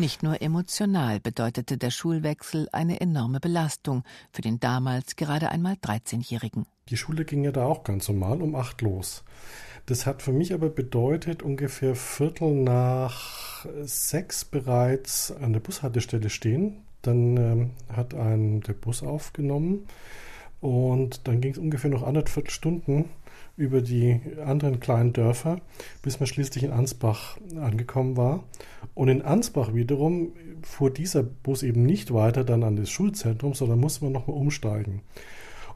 Nicht 0.00 0.22
nur 0.22 0.40
emotional 0.40 1.20
bedeutete 1.20 1.76
der 1.76 1.90
Schulwechsel 1.90 2.70
eine 2.72 3.02
enorme 3.02 3.38
Belastung 3.38 4.02
für 4.32 4.40
den 4.40 4.58
damals 4.58 5.14
gerade 5.14 5.50
einmal 5.50 5.74
13-Jährigen. 5.74 6.64
Die 6.88 6.96
Schule 6.96 7.26
ging 7.26 7.44
ja 7.44 7.52
da 7.52 7.66
auch 7.66 7.84
ganz 7.84 8.08
normal 8.08 8.40
um 8.40 8.54
acht 8.54 8.80
los. 8.80 9.24
Das 9.84 10.06
hat 10.06 10.22
für 10.22 10.32
mich 10.32 10.54
aber 10.54 10.70
bedeutet, 10.70 11.42
ungefähr 11.42 11.94
Viertel 11.96 12.54
nach 12.54 13.66
sechs 13.82 14.46
bereits 14.46 15.32
an 15.32 15.52
der 15.52 15.60
Bushaltestelle 15.60 16.30
stehen. 16.30 16.78
Dann 17.02 17.36
ähm, 17.36 17.70
hat 17.94 18.14
ein 18.14 18.62
der 18.62 18.72
Bus 18.72 19.02
aufgenommen 19.02 19.86
und 20.62 21.28
dann 21.28 21.42
ging 21.42 21.52
es 21.52 21.58
ungefähr 21.58 21.90
noch 21.90 22.04
anderthalb 22.04 22.50
Stunden 22.50 23.10
über 23.58 23.82
die 23.82 24.18
anderen 24.42 24.80
kleinen 24.80 25.12
Dörfer, 25.12 25.60
bis 26.00 26.20
man 26.20 26.26
schließlich 26.26 26.64
in 26.64 26.72
Ansbach 26.72 27.36
angekommen 27.60 28.16
war. 28.16 28.44
Und 29.00 29.08
in 29.08 29.22
Ansbach 29.22 29.72
wiederum 29.72 30.32
fuhr 30.60 30.90
dieser 30.90 31.22
Bus 31.22 31.62
eben 31.62 31.86
nicht 31.86 32.12
weiter 32.12 32.44
dann 32.44 32.62
an 32.62 32.76
das 32.76 32.90
Schulzentrum, 32.90 33.54
sondern 33.54 33.80
musste 33.80 34.04
man 34.04 34.12
nochmal 34.12 34.36
umsteigen. 34.36 35.00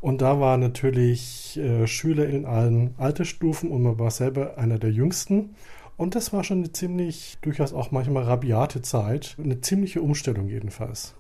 Und 0.03 0.21
da 0.21 0.41
waren 0.41 0.61
natürlich 0.61 1.57
äh, 1.57 1.87
Schüler 1.87 2.29
in 2.29 2.45
allen 2.45 2.95
Altersstufen 2.99 3.71
und 3.71 3.83
man 3.83 3.99
war 3.99 4.11
selber 4.11 4.59
einer 4.59 4.79
der 4.79 4.93
jüngsten. 4.93 5.55
Und 5.97 6.17
das 6.17 6.35
war 6.35 6.45
schon 6.45 6.59
eine 6.59 6.73
ziemlich, 6.73 7.39
durchaus 7.41 7.73
auch 7.73 7.93
manchmal 7.93 8.25
rabiate 8.25 8.83
Zeit, 8.83 9.39
eine 9.43 9.63
ziemliche 9.63 10.03
Umstellung 10.03 10.51
jedenfalls. 10.51 11.15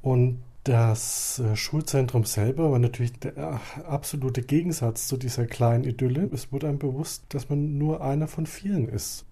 Und 0.00 0.44
das 0.62 1.40
äh, 1.40 1.56
Schulzentrum 1.56 2.22
selber 2.22 2.70
war 2.70 2.78
natürlich 2.78 3.18
der 3.18 3.36
äh, 3.36 3.82
absolute 3.82 4.42
Gegensatz 4.42 5.08
zu 5.08 5.16
dieser 5.16 5.46
kleinen 5.46 5.82
Idylle. 5.82 6.30
Es 6.32 6.52
wurde 6.52 6.68
einem 6.68 6.78
bewusst, 6.78 7.24
dass 7.30 7.50
man 7.50 7.78
nur 7.78 8.00
einer 8.00 8.28
von 8.28 8.46
vielen 8.46 8.88
ist. 8.88 9.26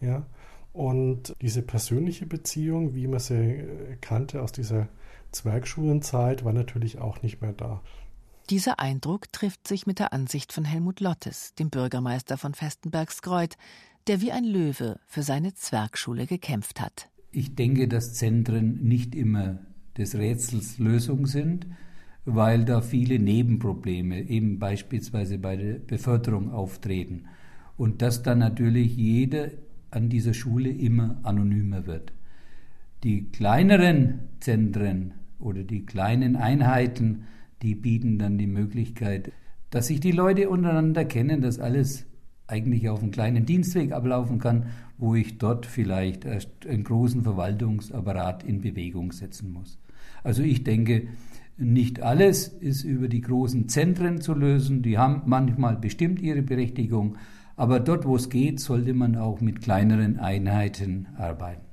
Ja? 0.00 0.26
Und 0.72 1.34
diese 1.40 1.62
persönliche 1.62 2.26
Beziehung, 2.26 2.94
wie 2.94 3.06
man 3.06 3.20
sie 3.20 3.34
äh, 3.34 3.96
kannte 4.00 4.42
aus 4.42 4.52
dieser 4.52 4.88
Zwergschulenzeit, 5.30 6.44
war 6.44 6.52
natürlich 6.52 6.98
auch 6.98 7.22
nicht 7.22 7.42
mehr 7.42 7.52
da. 7.52 7.82
Dieser 8.50 8.80
Eindruck 8.80 9.32
trifft 9.32 9.68
sich 9.68 9.86
mit 9.86 9.98
der 9.98 10.12
Ansicht 10.12 10.52
von 10.52 10.64
Helmut 10.64 11.00
Lottes, 11.00 11.54
dem 11.54 11.70
Bürgermeister 11.70 12.38
von 12.38 12.54
Festenbergskreuth, 12.54 13.56
der 14.06 14.20
wie 14.20 14.32
ein 14.32 14.44
Löwe 14.44 14.98
für 15.06 15.22
seine 15.22 15.54
Zwergschule 15.54 16.26
gekämpft 16.26 16.80
hat. 16.80 17.08
Ich 17.30 17.54
denke, 17.54 17.86
dass 17.86 18.14
Zentren 18.14 18.82
nicht 18.82 19.14
immer 19.14 19.60
des 19.96 20.14
Rätsels 20.14 20.78
Lösung 20.78 21.26
sind, 21.26 21.66
weil 22.24 22.64
da 22.64 22.80
viele 22.80 23.18
Nebenprobleme 23.18 24.22
eben 24.22 24.58
beispielsweise 24.58 25.38
bei 25.38 25.56
der 25.56 25.74
Beförderung 25.74 26.50
auftreten 26.50 27.26
und 27.76 28.02
dass 28.02 28.22
dann 28.22 28.38
natürlich 28.38 28.96
jeder 28.96 29.50
an 29.92 30.08
dieser 30.08 30.34
Schule 30.34 30.70
immer 30.70 31.20
anonymer 31.22 31.86
wird. 31.86 32.12
Die 33.04 33.30
kleineren 33.30 34.20
Zentren 34.40 35.14
oder 35.38 35.62
die 35.62 35.86
kleinen 35.86 36.36
Einheiten, 36.36 37.24
die 37.62 37.74
bieten 37.74 38.18
dann 38.18 38.38
die 38.38 38.46
Möglichkeit, 38.46 39.32
dass 39.70 39.86
sich 39.86 40.00
die 40.00 40.12
Leute 40.12 40.48
untereinander 40.50 41.04
kennen, 41.04 41.40
dass 41.40 41.58
alles 41.58 42.06
eigentlich 42.46 42.88
auf 42.88 43.02
einem 43.02 43.10
kleinen 43.10 43.46
Dienstweg 43.46 43.92
ablaufen 43.92 44.38
kann, 44.38 44.66
wo 44.98 45.14
ich 45.14 45.38
dort 45.38 45.66
vielleicht 45.66 46.24
erst 46.24 46.66
einen 46.66 46.84
großen 46.84 47.22
Verwaltungsapparat 47.22 48.44
in 48.44 48.60
Bewegung 48.60 49.12
setzen 49.12 49.52
muss. 49.52 49.78
Also 50.22 50.42
ich 50.42 50.62
denke, 50.62 51.08
nicht 51.56 52.02
alles 52.02 52.48
ist 52.48 52.84
über 52.84 53.08
die 53.08 53.20
großen 53.20 53.68
Zentren 53.68 54.20
zu 54.20 54.34
lösen. 54.34 54.82
Die 54.82 54.98
haben 54.98 55.22
manchmal 55.26 55.76
bestimmt 55.76 56.20
ihre 56.20 56.42
Berechtigung. 56.42 57.16
Aber 57.56 57.80
dort, 57.80 58.04
wo 58.06 58.16
es 58.16 58.28
geht, 58.28 58.60
sollte 58.60 58.94
man 58.94 59.16
auch 59.16 59.40
mit 59.40 59.62
kleineren 59.62 60.18
Einheiten 60.18 61.08
arbeiten. 61.16 61.66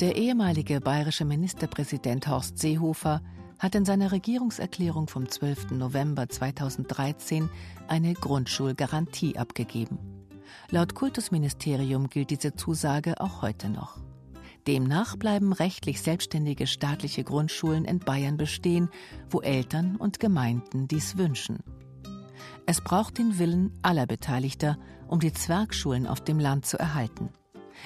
Der 0.00 0.16
ehemalige 0.16 0.80
bayerische 0.80 1.24
Ministerpräsident 1.24 2.28
Horst 2.28 2.58
Seehofer 2.58 3.20
hat 3.58 3.74
in 3.74 3.84
seiner 3.84 4.12
Regierungserklärung 4.12 5.08
vom 5.08 5.28
12. 5.28 5.72
November 5.72 6.28
2013 6.28 7.50
eine 7.88 8.14
Grundschulgarantie 8.14 9.36
abgegeben. 9.36 9.98
Laut 10.70 10.94
Kultusministerium 10.94 12.08
gilt 12.08 12.30
diese 12.30 12.54
Zusage 12.54 13.20
auch 13.20 13.42
heute 13.42 13.70
noch. 13.70 13.98
Demnach 14.68 15.16
bleiben 15.16 15.52
rechtlich 15.52 16.00
selbstständige 16.02 16.66
staatliche 16.66 17.24
Grundschulen 17.24 17.84
in 17.84 17.98
Bayern 17.98 18.36
bestehen, 18.36 18.90
wo 19.30 19.40
Eltern 19.40 19.96
und 19.96 20.20
Gemeinden 20.20 20.86
dies 20.86 21.16
wünschen. 21.16 21.58
Es 22.66 22.80
braucht 22.80 23.18
den 23.18 23.38
Willen 23.38 23.72
aller 23.82 24.06
Beteiligter, 24.06 24.78
um 25.06 25.20
die 25.20 25.32
Zwergschulen 25.32 26.06
auf 26.06 26.20
dem 26.20 26.38
Land 26.38 26.66
zu 26.66 26.78
erhalten. 26.78 27.30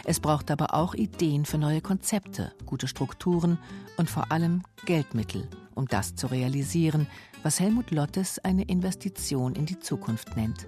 Es 0.04 0.20
braucht 0.20 0.50
aber 0.50 0.74
auch 0.74 0.94
Ideen 0.94 1.44
für 1.44 1.58
neue 1.58 1.80
Konzepte, 1.80 2.52
gute 2.66 2.88
Strukturen 2.88 3.58
und 3.96 4.10
vor 4.10 4.32
allem 4.32 4.62
Geldmittel, 4.86 5.48
um 5.74 5.86
das 5.86 6.14
zu 6.14 6.26
realisieren, 6.26 7.06
was 7.42 7.60
Helmut 7.60 7.90
Lottes 7.90 8.38
eine 8.38 8.64
Investition 8.64 9.54
in 9.54 9.66
die 9.66 9.78
Zukunft 9.78 10.36
nennt. 10.36 10.66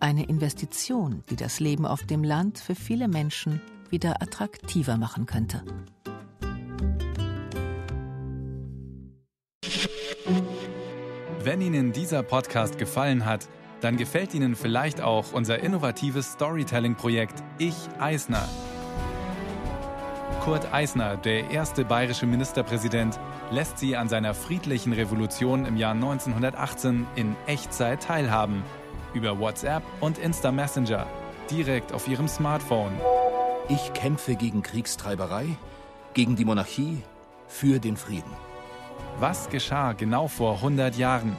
Eine 0.00 0.24
Investition, 0.24 1.24
die 1.30 1.36
das 1.36 1.60
Leben 1.60 1.84
auf 1.84 2.04
dem 2.04 2.22
Land 2.22 2.58
für 2.58 2.74
viele 2.74 3.08
Menschen 3.08 3.60
wieder 3.90 4.22
attraktiver 4.22 4.96
machen 4.96 5.26
könnte. 5.26 5.62
Wenn 11.40 11.60
Ihnen 11.60 11.92
dieser 11.92 12.24
Podcast 12.24 12.78
gefallen 12.78 13.24
hat, 13.24 13.48
dann 13.80 13.96
gefällt 13.96 14.34
Ihnen 14.34 14.56
vielleicht 14.56 15.00
auch 15.00 15.32
unser 15.32 15.60
innovatives 15.60 16.32
Storytelling-Projekt 16.32 17.44
Ich 17.58 17.76
Eisner. 18.00 18.48
Kurt 20.42 20.72
Eisner, 20.74 21.16
der 21.16 21.50
erste 21.50 21.84
bayerische 21.84 22.26
Ministerpräsident, 22.26 23.20
lässt 23.52 23.78
Sie 23.78 23.96
an 23.96 24.08
seiner 24.08 24.34
friedlichen 24.34 24.92
Revolution 24.92 25.64
im 25.64 25.76
Jahr 25.76 25.94
1918 25.94 27.06
in 27.14 27.36
Echtzeit 27.46 28.02
teilhaben. 28.02 28.64
Über 29.14 29.38
WhatsApp 29.38 29.84
und 30.00 30.18
Insta 30.18 30.50
Messenger, 30.50 31.06
direkt 31.52 31.92
auf 31.92 32.08
Ihrem 32.08 32.26
Smartphone. 32.26 32.92
Ich 33.68 33.92
kämpfe 33.92 34.34
gegen 34.34 34.64
Kriegstreiberei, 34.64 35.46
gegen 36.14 36.34
die 36.34 36.44
Monarchie, 36.44 37.02
für 37.46 37.78
den 37.78 37.96
Frieden. 37.96 38.47
Was 39.20 39.48
geschah 39.48 39.94
genau 39.94 40.28
vor 40.28 40.54
100 40.54 40.96
Jahren? 40.96 41.36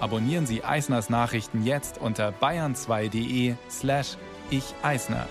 Abonnieren 0.00 0.46
Sie 0.46 0.64
Eisners 0.64 1.10
Nachrichten 1.10 1.64
jetzt 1.64 1.98
unter 1.98 2.30
bayern2.de 2.30 3.54
slash 3.70 4.16
ich 4.50 4.74
Eisner. 4.82 5.28